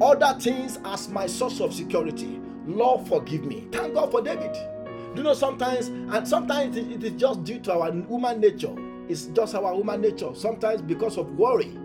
other 0.00 0.38
things 0.38 0.78
as 0.84 1.08
my 1.08 1.26
source 1.26 1.60
of 1.60 1.74
security, 1.74 2.40
Lord, 2.66 3.06
forgive 3.08 3.44
me. 3.44 3.66
Thank 3.72 3.94
God 3.94 4.10
for 4.10 4.22
David. 4.22 4.52
Do 4.52 5.18
you 5.18 5.22
know 5.22 5.34
sometimes, 5.34 5.88
and 5.88 6.26
sometimes 6.26 6.76
it 6.76 7.02
is 7.04 7.12
just 7.12 7.44
due 7.44 7.58
to 7.60 7.72
our 7.74 7.92
human 7.92 8.40
nature. 8.40 8.74
It's 9.08 9.26
just 9.26 9.54
our 9.54 9.74
human 9.74 10.00
nature. 10.00 10.34
Sometimes 10.34 10.80
because 10.80 11.18
of 11.18 11.30
worry, 11.36 11.76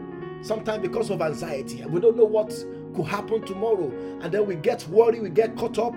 sometimes 0.42 0.82
because 0.82 1.10
of 1.10 1.22
anxiety. 1.22 1.84
We 1.86 2.00
don't 2.00 2.16
know 2.16 2.26
what 2.26 2.50
could 2.96 3.06
happen 3.06 3.46
tomorrow. 3.46 3.92
And 4.22 4.32
then 4.32 4.46
we 4.46 4.56
get 4.56 4.88
worried, 4.88 5.22
we 5.22 5.30
get 5.30 5.56
caught 5.58 5.78
up, 5.78 5.96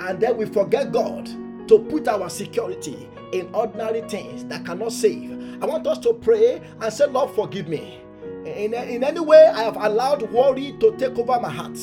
and 0.00 0.20
then 0.20 0.36
we 0.36 0.46
forget 0.46 0.92
God 0.92 1.26
to 1.68 1.78
put 1.78 2.08
our 2.08 2.28
security 2.28 3.08
in 3.32 3.48
ordinary 3.54 4.02
things 4.02 4.44
that 4.46 4.64
cannot 4.64 4.92
save. 4.92 5.62
I 5.62 5.66
want 5.66 5.86
us 5.86 5.98
to 6.00 6.14
pray 6.14 6.60
and 6.80 6.92
say, 6.92 7.06
Lord, 7.06 7.34
forgive 7.34 7.68
me. 7.68 8.00
In, 8.44 8.74
in 8.74 9.04
any 9.04 9.20
way 9.20 9.46
I 9.46 9.62
have 9.62 9.76
allowed 9.76 10.22
worry 10.32 10.76
to 10.80 10.96
take 10.96 11.16
over 11.16 11.38
my 11.40 11.50
heart. 11.50 11.78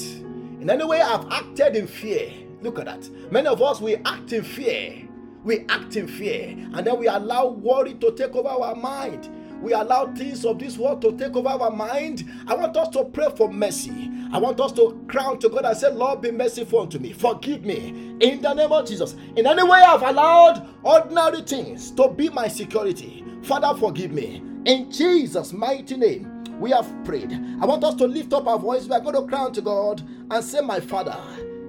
In 0.59 0.69
any 0.69 0.83
way 0.83 1.01
I've 1.01 1.29
acted 1.31 1.75
in 1.75 1.87
fear. 1.87 2.31
Look 2.61 2.79
at 2.79 2.85
that. 2.85 3.09
Many 3.31 3.47
of 3.47 3.61
us, 3.61 3.79
we 3.79 3.95
act 3.97 4.33
in 4.33 4.43
fear. 4.43 5.07
We 5.43 5.65
act 5.69 5.95
in 5.95 6.07
fear. 6.07 6.49
And 6.73 6.85
then 6.85 6.99
we 6.99 7.07
allow 7.07 7.47
worry 7.47 7.93
to 7.95 8.11
take 8.11 8.35
over 8.35 8.49
our 8.49 8.75
mind. 8.75 9.29
We 9.61 9.73
allow 9.73 10.13
things 10.13 10.45
of 10.45 10.59
this 10.59 10.77
world 10.77 11.01
to 11.01 11.17
take 11.17 11.35
over 11.35 11.49
our 11.49 11.71
mind. 11.71 12.29
I 12.47 12.55
want 12.55 12.75
us 12.77 12.89
to 12.89 13.05
pray 13.05 13.27
for 13.35 13.51
mercy. 13.51 14.09
I 14.31 14.37
want 14.37 14.59
us 14.59 14.71
to 14.73 15.03
crown 15.07 15.39
to 15.39 15.49
God 15.49 15.65
and 15.65 15.77
say, 15.77 15.91
Lord, 15.91 16.21
be 16.21 16.31
merciful 16.31 16.81
unto 16.81 16.99
me. 16.99 17.13
Forgive 17.13 17.63
me. 17.63 18.15
In 18.19 18.41
the 18.41 18.53
name 18.53 18.71
of 18.71 18.87
Jesus. 18.87 19.15
In 19.35 19.47
any 19.47 19.63
way 19.63 19.81
I've 19.81 20.03
allowed 20.03 20.67
ordinary 20.83 21.41
things 21.41 21.91
to 21.91 22.09
be 22.09 22.29
my 22.29 22.47
security. 22.47 23.23
Father, 23.43 23.77
forgive 23.79 24.11
me. 24.11 24.43
In 24.65 24.91
Jesus' 24.91 25.53
mighty 25.53 25.95
name 25.97 26.38
we 26.59 26.71
have 26.71 26.91
prayed. 27.05 27.31
I 27.61 27.65
want 27.65 27.83
us 27.83 27.95
to 27.95 28.05
lift 28.05 28.33
up 28.33 28.47
our 28.47 28.59
voice. 28.59 28.85
We 28.85 28.93
are 28.93 28.99
going 28.99 29.15
to 29.15 29.23
crown 29.27 29.53
to 29.53 29.61
God 29.61 30.01
and 30.29 30.43
say, 30.43 30.61
My 30.61 30.79
Father, 30.79 31.17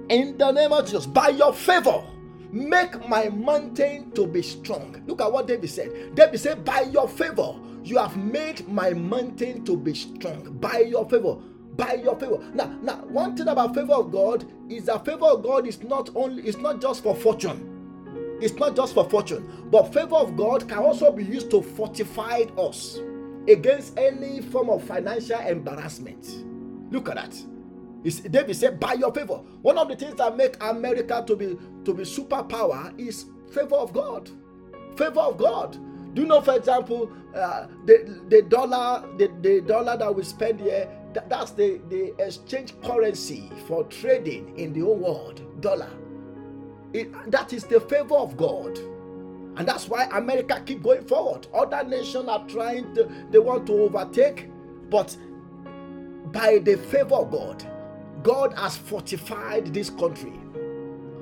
in 0.09 0.37
the 0.37 0.51
name 0.51 0.73
of 0.73 0.85
Jesus, 0.85 1.05
by 1.05 1.29
your 1.29 1.53
favor, 1.53 2.03
make 2.51 3.07
my 3.07 3.29
mountain 3.29 4.11
to 4.11 4.27
be 4.27 4.41
strong. 4.41 5.01
Look 5.07 5.21
at 5.21 5.31
what 5.31 5.47
David 5.47 5.69
said. 5.69 6.15
David 6.15 6.39
said, 6.39 6.65
By 6.65 6.81
your 6.81 7.07
favor, 7.07 7.55
you 7.83 7.97
have 7.97 8.17
made 8.17 8.67
my 8.67 8.91
mountain 8.91 9.63
to 9.65 9.77
be 9.77 9.93
strong. 9.93 10.57
By 10.59 10.79
your 10.79 11.09
favor. 11.09 11.35
By 11.77 11.93
your 11.95 12.19
favor. 12.19 12.39
Now, 12.53 12.77
now, 12.81 12.97
one 13.05 13.35
thing 13.35 13.47
about 13.47 13.73
favor 13.73 13.93
of 13.93 14.11
God 14.11 14.45
is 14.69 14.85
that 14.85 15.05
favor 15.05 15.25
of 15.25 15.41
God 15.41 15.65
is 15.65 15.81
not 15.81 16.09
only, 16.15 16.43
it's 16.43 16.57
not 16.57 16.81
just 16.81 17.01
for 17.01 17.15
fortune. 17.15 17.67
It's 18.41 18.55
not 18.55 18.75
just 18.75 18.93
for 18.95 19.07
fortune, 19.07 19.67
but 19.71 19.93
favor 19.93 20.15
of 20.15 20.35
God 20.35 20.67
can 20.67 20.79
also 20.79 21.11
be 21.11 21.23
used 21.23 21.51
to 21.51 21.61
fortify 21.61 22.43
us 22.57 22.99
against 23.47 23.97
any 23.97 24.41
form 24.41 24.69
of 24.69 24.83
financial 24.83 25.39
embarrassment. 25.39 26.45
Look 26.91 27.09
at 27.09 27.15
that. 27.15 27.35
It's, 28.03 28.19
David 28.19 28.55
said, 28.55 28.79
by 28.79 28.93
your 28.93 29.13
favor. 29.13 29.41
One 29.61 29.77
of 29.77 29.87
the 29.87 29.95
things 29.95 30.15
that 30.15 30.35
make 30.35 30.61
America 30.63 31.23
to 31.27 31.35
be 31.35 31.57
to 31.85 31.93
be 31.93 32.03
superpower 32.03 32.97
is 32.99 33.25
favor 33.51 33.75
of 33.75 33.93
God. 33.93 34.29
Favor 34.97 35.19
of 35.21 35.37
God. 35.37 35.77
Do 36.13 36.23
you 36.23 36.27
know, 36.27 36.41
for 36.41 36.55
example, 36.55 37.11
uh, 37.35 37.67
the, 37.85 38.21
the 38.27 38.41
dollar, 38.43 39.07
the, 39.17 39.31
the 39.41 39.61
dollar 39.61 39.95
that 39.97 40.13
we 40.13 40.23
spend 40.23 40.59
here, 40.59 40.89
that, 41.13 41.29
that's 41.29 41.51
the, 41.51 41.79
the 41.89 42.13
exchange 42.19 42.73
currency 42.81 43.49
for 43.67 43.85
trading 43.85 44.57
in 44.57 44.73
the 44.73 44.81
whole 44.81 44.97
world. 44.97 45.61
Dollar. 45.61 45.89
It, 46.93 47.31
that 47.31 47.53
is 47.53 47.63
the 47.63 47.79
favor 47.79 48.15
of 48.15 48.35
God. 48.35 48.77
And 49.57 49.67
that's 49.67 49.89
why 49.89 50.05
America 50.13 50.61
keep 50.65 50.81
going 50.81 51.03
forward. 51.05 51.47
Other 51.53 51.83
nations 51.83 52.27
are 52.27 52.47
trying 52.47 52.93
to, 52.95 53.09
they 53.29 53.39
want 53.39 53.67
to 53.67 53.73
overtake, 53.73 54.49
but 54.89 55.15
by 56.31 56.59
the 56.59 56.77
favor 56.77 57.15
of 57.15 57.31
God, 57.31 57.63
God 58.23 58.53
has 58.53 58.77
fortified 58.77 59.73
this 59.73 59.89
country. 59.89 60.33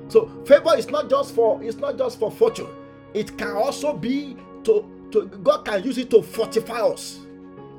So 0.08 0.28
favor 0.44 0.76
is 0.76 0.88
not 0.88 1.08
just 1.08 1.34
for 1.34 1.62
it's 1.62 1.78
not 1.78 1.96
just 1.96 2.18
for 2.18 2.30
fortune. 2.30 2.68
It 3.14 3.38
can 3.38 3.52
also 3.52 3.92
be 3.92 4.36
to, 4.64 4.84
to 5.12 5.26
God 5.26 5.64
can 5.64 5.82
use 5.82 5.98
it 5.98 6.10
to 6.10 6.22
fortify 6.22 6.80
us 6.80 7.20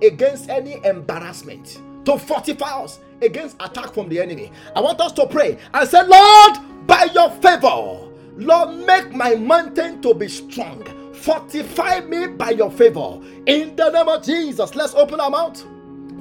against 0.01 0.49
any 0.49 0.83
embarrassment, 0.85 1.81
to 2.05 2.17
fortify 2.17 2.83
us 2.83 2.99
against 3.21 3.55
attack 3.59 3.93
from 3.93 4.09
the 4.09 4.19
enemy. 4.19 4.51
I 4.75 4.81
want 4.81 4.99
us 5.01 5.11
to 5.13 5.27
pray 5.27 5.57
and 5.73 5.87
say, 5.87 6.01
Lord, 6.05 6.87
by 6.87 7.09
your 7.13 7.29
favor, 7.29 8.10
Lord, 8.35 8.85
make 8.85 9.13
my 9.13 9.35
mountain 9.35 10.01
to 10.01 10.13
be 10.13 10.27
strong. 10.27 10.83
Fortify 11.13 12.01
me 12.01 12.27
by 12.27 12.51
your 12.51 12.71
favor. 12.71 13.19
In 13.45 13.75
the 13.75 13.89
name 13.91 14.07
of 14.07 14.23
Jesus, 14.23 14.75
let's 14.75 14.93
open 14.95 15.19
our 15.19 15.29
mouth. 15.29 15.63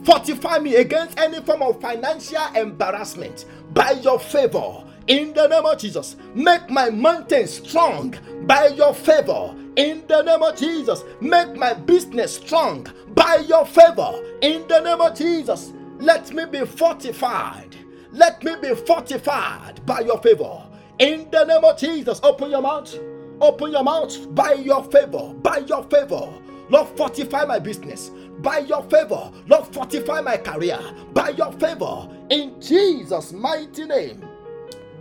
Fortify 0.05 0.59
me 0.59 0.77
against 0.77 1.19
any 1.19 1.41
form 1.41 1.63
of 1.63 1.81
financial 1.81 2.45
embarrassment 2.55 3.47
by 3.73 3.93
your 3.93 4.19
favor. 4.19 4.85
In 5.09 5.33
the 5.35 5.47
name 5.49 5.67
of 5.67 5.79
Jesus, 5.79 6.17
make 6.35 6.69
my 6.71 6.91
mountain 6.91 7.47
strong 7.47 8.15
by 8.47 8.69
your 8.69 8.95
favor. 8.95 9.55
In 9.77 10.05
the 10.09 10.23
name 10.23 10.43
of 10.43 10.57
Jesus, 10.57 11.05
make 11.21 11.55
my 11.57 11.75
business 11.75 12.37
strong 12.37 12.87
by 13.15 13.37
your 13.49 13.67
favor. 13.67 14.23
In 14.43 14.67
the 14.69 14.81
name 14.81 15.01
of 15.01 15.17
Jesus, 15.17 15.73
let 15.99 16.33
me 16.33 16.47
be 16.47 16.65
fortified. 16.67 17.77
Let 18.13 18.43
me 18.45 18.57
be 18.61 18.75
fortified 18.75 19.85
by 19.87 20.01
your 20.01 20.21
favor. 20.21 20.70
In 21.01 21.31
the 21.31 21.45
name 21.45 21.65
of 21.65 21.79
Jesus, 21.79 22.21
open 22.25 22.51
your 22.53 22.63
mouth. 22.63 22.95
Open 23.43 23.73
your 23.73 23.85
mouth 23.85 24.35
by 24.35 24.55
your 24.55 24.85
favor. 24.85 25.35
By 25.35 25.59
your 25.61 25.85
favor. 25.85 26.33
Lord, 26.71 26.89
fortify 26.99 27.47
my 27.47 27.61
business. 27.61 28.11
By 28.41 28.61
your 28.61 28.85
favor. 28.85 29.33
Lord, 29.49 29.69
fortify 29.75 30.23
my 30.23 30.39
career. 30.39 30.81
By 31.15 31.31
your 31.31 31.53
favor. 31.55 32.09
In 32.31 32.61
Jesus' 32.63 33.33
mighty 33.33 33.87
name 33.87 34.25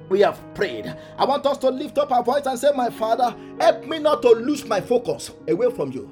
we 0.10 0.22
have 0.22 0.40
prayed. 0.56 0.96
I 1.18 1.26
want 1.26 1.46
us 1.48 1.58
to 1.60 1.70
lift 1.72 1.98
up 2.00 2.12
our 2.12 2.24
voice 2.24 2.46
and 2.48 2.60
say, 2.60 2.70
My 2.76 2.92
Father, 2.92 3.36
help 3.60 3.86
me 3.88 4.00
not 4.00 4.22
to 4.24 4.32
lose 4.32 4.66
my 4.66 4.82
focus 4.82 5.32
away 5.50 5.72
from 5.72 5.92
you. 5.94 6.10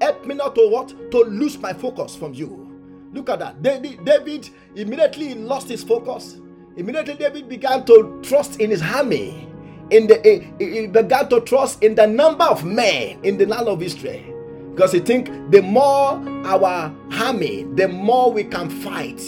Help 0.00 0.26
me 0.26 0.36
not 0.36 0.56
to 0.56 0.68
what? 0.70 0.94
To 1.12 1.18
lose 1.24 1.58
my 1.58 1.72
focus 1.74 2.16
from 2.16 2.34
you. 2.34 2.68
Look 3.12 3.30
at 3.30 3.40
that. 3.40 3.62
David, 3.62 4.04
David 4.04 4.50
immediately 4.76 5.34
lost 5.34 5.68
his 5.68 5.84
focus. 5.84 6.38
Immediately, 6.80 7.16
David 7.16 7.46
began 7.46 7.84
to 7.84 8.18
trust 8.22 8.58
in 8.58 8.70
his 8.70 8.80
army. 8.80 9.46
In 9.90 10.06
the, 10.06 10.46
he 10.58 10.86
began 10.86 11.28
to 11.28 11.42
trust 11.42 11.82
in 11.82 11.94
the 11.94 12.06
number 12.06 12.44
of 12.44 12.64
men 12.64 13.22
in 13.22 13.36
the 13.36 13.44
land 13.44 13.68
of 13.68 13.82
Israel. 13.82 14.22
Because 14.74 14.92
he 14.92 15.00
think 15.00 15.26
the 15.50 15.60
more 15.60 16.12
our 16.46 16.90
army, 17.12 17.64
the 17.74 17.86
more 17.86 18.32
we 18.32 18.44
can 18.44 18.70
fight. 18.70 19.20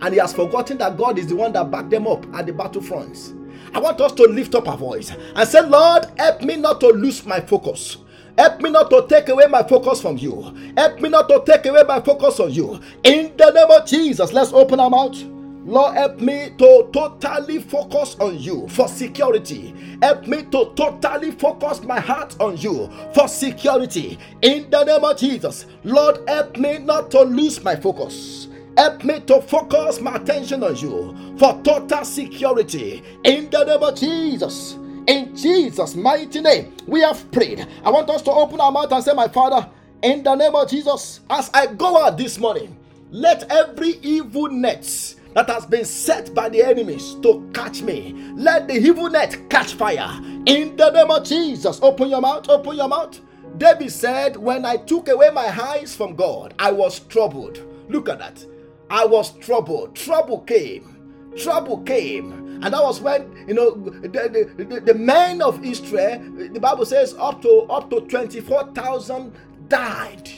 And 0.00 0.12
he 0.12 0.16
has 0.18 0.32
forgotten 0.32 0.78
that 0.78 0.96
God 0.96 1.20
is 1.20 1.28
the 1.28 1.36
one 1.36 1.52
that 1.52 1.70
backed 1.70 1.90
them 1.90 2.08
up 2.08 2.26
at 2.34 2.46
the 2.46 2.52
battlefronts. 2.52 3.32
I 3.72 3.78
want 3.78 4.00
us 4.00 4.10
to 4.14 4.24
lift 4.24 4.56
up 4.56 4.68
our 4.68 4.76
voice 4.76 5.12
and 5.36 5.48
say, 5.48 5.60
Lord, 5.60 6.06
help 6.16 6.42
me 6.42 6.56
not 6.56 6.80
to 6.80 6.88
lose 6.88 7.24
my 7.24 7.38
focus. 7.38 7.98
Help 8.36 8.60
me 8.60 8.70
not 8.70 8.90
to 8.90 9.06
take 9.08 9.28
away 9.28 9.46
my 9.46 9.62
focus 9.62 10.02
from 10.02 10.18
you. 10.18 10.52
Help 10.76 11.00
me 11.00 11.10
not 11.10 11.28
to 11.28 11.44
take 11.46 11.64
away 11.66 11.84
my 11.86 12.00
focus 12.00 12.40
on 12.40 12.50
you. 12.50 12.80
In 13.04 13.36
the 13.36 13.52
name 13.52 13.70
of 13.70 13.86
Jesus, 13.86 14.32
let's 14.32 14.52
open 14.52 14.80
our 14.80 14.90
mouth. 14.90 15.37
Lord, 15.68 15.96
help 15.96 16.18
me 16.18 16.54
to 16.56 16.88
totally 16.94 17.60
focus 17.60 18.16
on 18.20 18.38
you 18.38 18.66
for 18.68 18.88
security. 18.88 19.74
Help 20.00 20.26
me 20.26 20.44
to 20.44 20.72
totally 20.74 21.30
focus 21.30 21.82
my 21.82 22.00
heart 22.00 22.34
on 22.40 22.56
you 22.56 22.88
for 23.12 23.28
security. 23.28 24.18
In 24.40 24.70
the 24.70 24.82
name 24.84 25.04
of 25.04 25.18
Jesus, 25.18 25.66
Lord, 25.84 26.26
help 26.26 26.56
me 26.56 26.78
not 26.78 27.10
to 27.10 27.20
lose 27.20 27.62
my 27.62 27.76
focus. 27.76 28.48
Help 28.78 29.04
me 29.04 29.20
to 29.20 29.42
focus 29.42 30.00
my 30.00 30.16
attention 30.16 30.64
on 30.64 30.74
you 30.76 31.14
for 31.38 31.60
total 31.62 32.02
security. 32.02 33.02
In 33.24 33.50
the 33.50 33.62
name 33.64 33.82
of 33.82 33.94
Jesus. 33.94 34.78
In 35.06 35.36
Jesus' 35.36 35.94
mighty 35.94 36.40
name, 36.40 36.76
we 36.86 37.02
have 37.02 37.30
prayed. 37.30 37.66
I 37.84 37.90
want 37.90 38.08
us 38.08 38.22
to 38.22 38.30
open 38.30 38.58
our 38.58 38.72
mouth 38.72 38.90
and 38.90 39.04
say, 39.04 39.12
My 39.12 39.28
Father, 39.28 39.68
in 40.00 40.22
the 40.22 40.34
name 40.34 40.54
of 40.54 40.70
Jesus, 40.70 41.20
as 41.28 41.50
I 41.52 41.66
go 41.66 42.02
out 42.02 42.16
this 42.16 42.38
morning, 42.38 42.74
let 43.10 43.50
every 43.52 43.98
evil 44.02 44.48
net 44.48 45.14
that 45.38 45.48
has 45.50 45.66
been 45.66 45.84
set 45.84 46.34
by 46.34 46.48
the 46.48 46.60
enemies 46.60 47.14
to 47.22 47.48
catch 47.54 47.80
me. 47.80 48.12
Let 48.34 48.66
the 48.66 48.74
evil 48.74 49.08
net 49.08 49.48
catch 49.48 49.74
fire. 49.74 50.10
In 50.46 50.74
the 50.76 50.90
name 50.90 51.12
of 51.12 51.22
Jesus, 51.22 51.78
open 51.80 52.08
your 52.10 52.20
mouth, 52.20 52.48
open 52.48 52.76
your 52.76 52.88
mouth. 52.88 53.20
David 53.56 53.92
said, 53.92 54.36
When 54.36 54.64
I 54.64 54.78
took 54.78 55.08
away 55.08 55.30
my 55.30 55.46
eyes 55.46 55.94
from 55.94 56.16
God, 56.16 56.54
I 56.58 56.72
was 56.72 56.98
troubled. 56.98 57.64
Look 57.88 58.08
at 58.08 58.18
that. 58.18 58.44
I 58.90 59.06
was 59.06 59.30
troubled. 59.38 59.94
Trouble 59.94 60.40
came. 60.40 61.32
Trouble 61.36 61.82
came. 61.82 62.32
And 62.64 62.74
that 62.74 62.82
was 62.82 63.00
when, 63.00 63.46
you 63.46 63.54
know, 63.54 63.70
the, 63.76 64.08
the, 64.08 64.64
the, 64.64 64.80
the 64.80 64.94
men 64.94 65.40
of 65.40 65.64
Israel, 65.64 66.20
the 66.52 66.58
Bible 66.58 66.84
says 66.84 67.14
up 67.16 67.40
to 67.42 67.60
up 67.70 67.90
to 67.90 68.00
24,000 68.00 69.32
died 69.68 70.30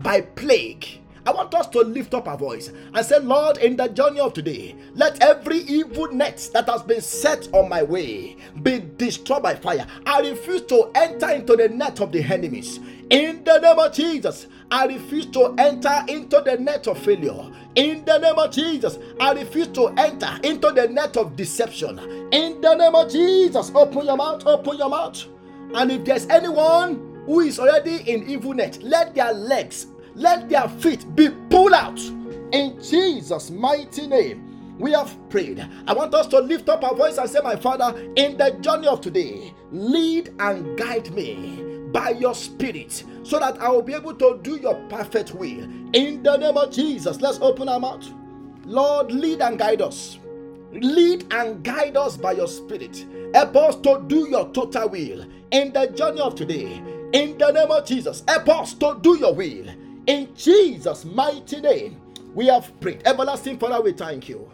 by 0.00 0.20
plague 0.20 1.00
I 1.26 1.32
want 1.32 1.54
us 1.54 1.68
to 1.68 1.80
lift 1.80 2.12
up 2.12 2.28
our 2.28 2.36
voice 2.36 2.70
and 2.92 3.06
say, 3.06 3.18
Lord, 3.18 3.58
in 3.58 3.76
the 3.76 3.88
journey 3.88 4.20
of 4.20 4.34
today, 4.34 4.74
let 4.94 5.22
every 5.22 5.58
evil 5.58 6.12
net 6.12 6.50
that 6.52 6.68
has 6.68 6.82
been 6.82 7.00
set 7.00 7.48
on 7.52 7.68
my 7.68 7.82
way 7.82 8.36
be 8.62 8.84
destroyed 8.96 9.42
by 9.42 9.54
fire. 9.54 9.86
I 10.04 10.20
refuse 10.20 10.62
to 10.62 10.90
enter 10.94 11.30
into 11.30 11.56
the 11.56 11.68
net 11.68 12.00
of 12.00 12.12
the 12.12 12.22
enemies. 12.22 12.78
In 13.10 13.42
the 13.44 13.58
name 13.58 13.78
of 13.78 13.92
Jesus, 13.92 14.46
I 14.70 14.86
refuse 14.86 15.26
to 15.26 15.54
enter 15.56 16.04
into 16.08 16.42
the 16.44 16.56
net 16.58 16.86
of 16.88 16.98
failure. 16.98 17.50
In 17.74 18.04
the 18.04 18.18
name 18.18 18.38
of 18.38 18.50
Jesus, 18.50 18.98
I 19.20 19.32
refuse 19.32 19.68
to 19.68 19.88
enter 19.96 20.38
into 20.42 20.72
the 20.72 20.88
net 20.88 21.16
of 21.16 21.36
deception. 21.36 21.98
In 22.32 22.60
the 22.60 22.74
name 22.74 22.94
of 22.94 23.10
Jesus, 23.10 23.70
open 23.74 24.06
your 24.06 24.16
mouth, 24.16 24.46
open 24.46 24.76
your 24.76 24.90
mouth. 24.90 25.24
And 25.74 25.90
if 25.90 26.04
there's 26.04 26.26
anyone 26.26 27.22
who 27.26 27.40
is 27.40 27.58
already 27.58 27.96
in 28.10 28.28
evil 28.28 28.52
net, 28.54 28.82
let 28.82 29.14
their 29.14 29.32
legs, 29.32 29.86
let 30.14 30.48
their 30.48 30.68
feet 30.68 31.14
be 31.14 31.30
pulled 31.50 31.72
out. 31.72 31.98
In 32.52 32.80
Jesus' 32.82 33.50
mighty 33.50 34.06
name, 34.06 34.76
we 34.78 34.92
have 34.92 35.16
prayed. 35.28 35.66
I 35.86 35.92
want 35.92 36.14
us 36.14 36.26
to 36.28 36.40
lift 36.40 36.68
up 36.68 36.84
our 36.84 36.94
voice 36.94 37.18
and 37.18 37.28
say, 37.28 37.40
My 37.42 37.56
Father, 37.56 37.98
in 38.16 38.36
the 38.36 38.56
journey 38.60 38.86
of 38.88 39.00
today, 39.00 39.54
lead 39.70 40.34
and 40.38 40.76
guide 40.78 41.12
me 41.12 41.62
by 41.92 42.10
your 42.10 42.34
spirit 42.34 43.04
so 43.22 43.38
that 43.38 43.60
I 43.60 43.68
will 43.68 43.82
be 43.82 43.94
able 43.94 44.14
to 44.14 44.40
do 44.42 44.56
your 44.56 44.74
perfect 44.88 45.32
will. 45.32 45.62
In 45.92 46.22
the 46.22 46.36
name 46.36 46.56
of 46.56 46.72
Jesus, 46.72 47.20
let's 47.20 47.38
open 47.40 47.68
our 47.68 47.80
mouth. 47.80 48.08
Lord, 48.64 49.12
lead 49.12 49.40
and 49.40 49.58
guide 49.58 49.80
us. 49.80 50.18
Lead 50.72 51.32
and 51.32 51.62
guide 51.62 51.96
us 51.96 52.16
by 52.16 52.32
your 52.32 52.48
spirit. 52.48 53.06
Help 53.32 53.54
us 53.56 53.76
to 53.76 54.02
do 54.08 54.28
your 54.28 54.50
total 54.52 54.88
will 54.88 55.24
in 55.52 55.72
the 55.72 55.86
journey 55.94 56.20
of 56.20 56.34
today. 56.34 56.82
In 57.12 57.38
the 57.38 57.52
name 57.52 57.70
of 57.70 57.86
Jesus, 57.86 58.24
help 58.26 58.48
us 58.48 58.74
to 58.74 58.98
do 59.00 59.16
your 59.18 59.34
will. 59.34 59.66
In 60.06 60.34
Jesus' 60.36 61.04
mighty 61.04 61.60
name, 61.60 62.00
we 62.34 62.46
have 62.46 62.78
prayed. 62.80 63.02
Everlasting 63.06 63.58
Father, 63.58 63.80
we 63.80 63.92
thank 63.92 64.28
you. 64.28 64.50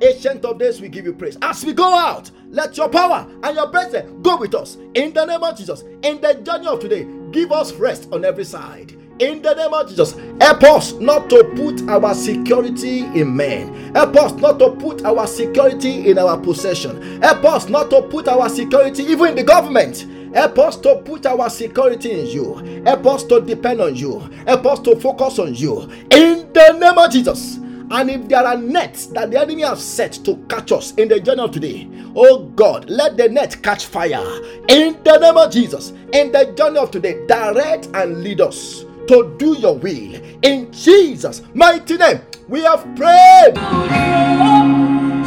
Ancient 0.00 0.44
of 0.44 0.58
days, 0.58 0.80
we 0.80 0.88
give 0.88 1.04
you 1.04 1.12
praise. 1.12 1.36
As 1.42 1.64
we 1.64 1.72
go 1.72 1.94
out, 1.94 2.30
let 2.48 2.76
your 2.76 2.88
power 2.88 3.28
and 3.42 3.54
your 3.56 3.68
presence 3.68 4.10
go 4.22 4.36
with 4.36 4.54
us. 4.54 4.76
In 4.94 5.12
the 5.12 5.24
name 5.24 5.42
of 5.42 5.56
Jesus, 5.56 5.82
in 6.02 6.20
the 6.20 6.34
journey 6.42 6.66
of 6.66 6.80
today, 6.80 7.06
give 7.32 7.52
us 7.52 7.72
rest 7.74 8.08
on 8.12 8.24
every 8.24 8.44
side. 8.44 8.92
In 9.20 9.42
the 9.42 9.54
name 9.54 9.72
of 9.72 9.88
Jesus, 9.88 10.16
help 10.40 10.62
us 10.64 10.92
not 10.94 11.30
to 11.30 11.44
put 11.54 11.88
our 11.88 12.14
security 12.14 13.00
in 13.18 13.36
men. 13.36 13.94
Help 13.94 14.16
us 14.16 14.32
not 14.32 14.58
to 14.58 14.70
put 14.70 15.04
our 15.04 15.26
security 15.26 16.10
in 16.10 16.18
our 16.18 16.36
possession. 16.36 17.22
Help 17.22 17.44
us 17.44 17.68
not 17.68 17.90
to 17.90 18.02
put 18.02 18.26
our 18.26 18.48
security 18.48 19.04
even 19.04 19.28
in 19.28 19.34
the 19.36 19.44
government. 19.44 20.06
Help 20.34 20.58
us 20.58 20.76
to 20.78 20.96
put 20.96 21.24
our 21.26 21.48
security 21.48 22.10
in 22.10 22.26
you. 22.26 22.82
Help 22.84 23.06
us 23.06 23.22
to 23.24 23.40
depend 23.40 23.80
on 23.80 23.94
you. 23.94 24.18
Help 24.46 24.66
us 24.66 24.80
to 24.80 24.96
focus 24.96 25.38
on 25.38 25.54
you. 25.54 25.82
In 26.10 26.52
the 26.52 26.76
name 26.78 26.98
of 26.98 27.10
Jesus. 27.12 27.56
And 27.90 28.10
if 28.10 28.26
there 28.28 28.44
are 28.44 28.56
nets 28.56 29.06
that 29.06 29.30
the 29.30 29.40
enemy 29.40 29.62
has 29.62 29.84
set 29.84 30.12
to 30.24 30.36
catch 30.48 30.72
us 30.72 30.92
in 30.94 31.06
the 31.06 31.20
journey 31.20 31.42
of 31.42 31.52
today, 31.52 31.88
oh 32.16 32.46
God, 32.56 32.90
let 32.90 33.16
the 33.16 33.28
net 33.28 33.62
catch 33.62 33.86
fire 33.86 34.24
in 34.68 35.00
the 35.04 35.18
name 35.20 35.36
of 35.36 35.52
Jesus. 35.52 35.90
In 36.12 36.32
the 36.32 36.52
journey 36.56 36.78
of 36.78 36.90
today, 36.90 37.24
direct 37.28 37.90
and 37.94 38.24
lead 38.24 38.40
us 38.40 38.84
to 39.06 39.36
do 39.38 39.56
your 39.58 39.76
will 39.76 40.20
in 40.42 40.72
Jesus' 40.72 41.42
mighty 41.54 41.96
name. 41.96 42.20
We 42.48 42.62
have 42.62 42.82
prayed. 42.96 43.54
Draw, 43.54 44.64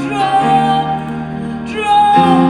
draw, 0.09 1.65
draw. 1.71 2.46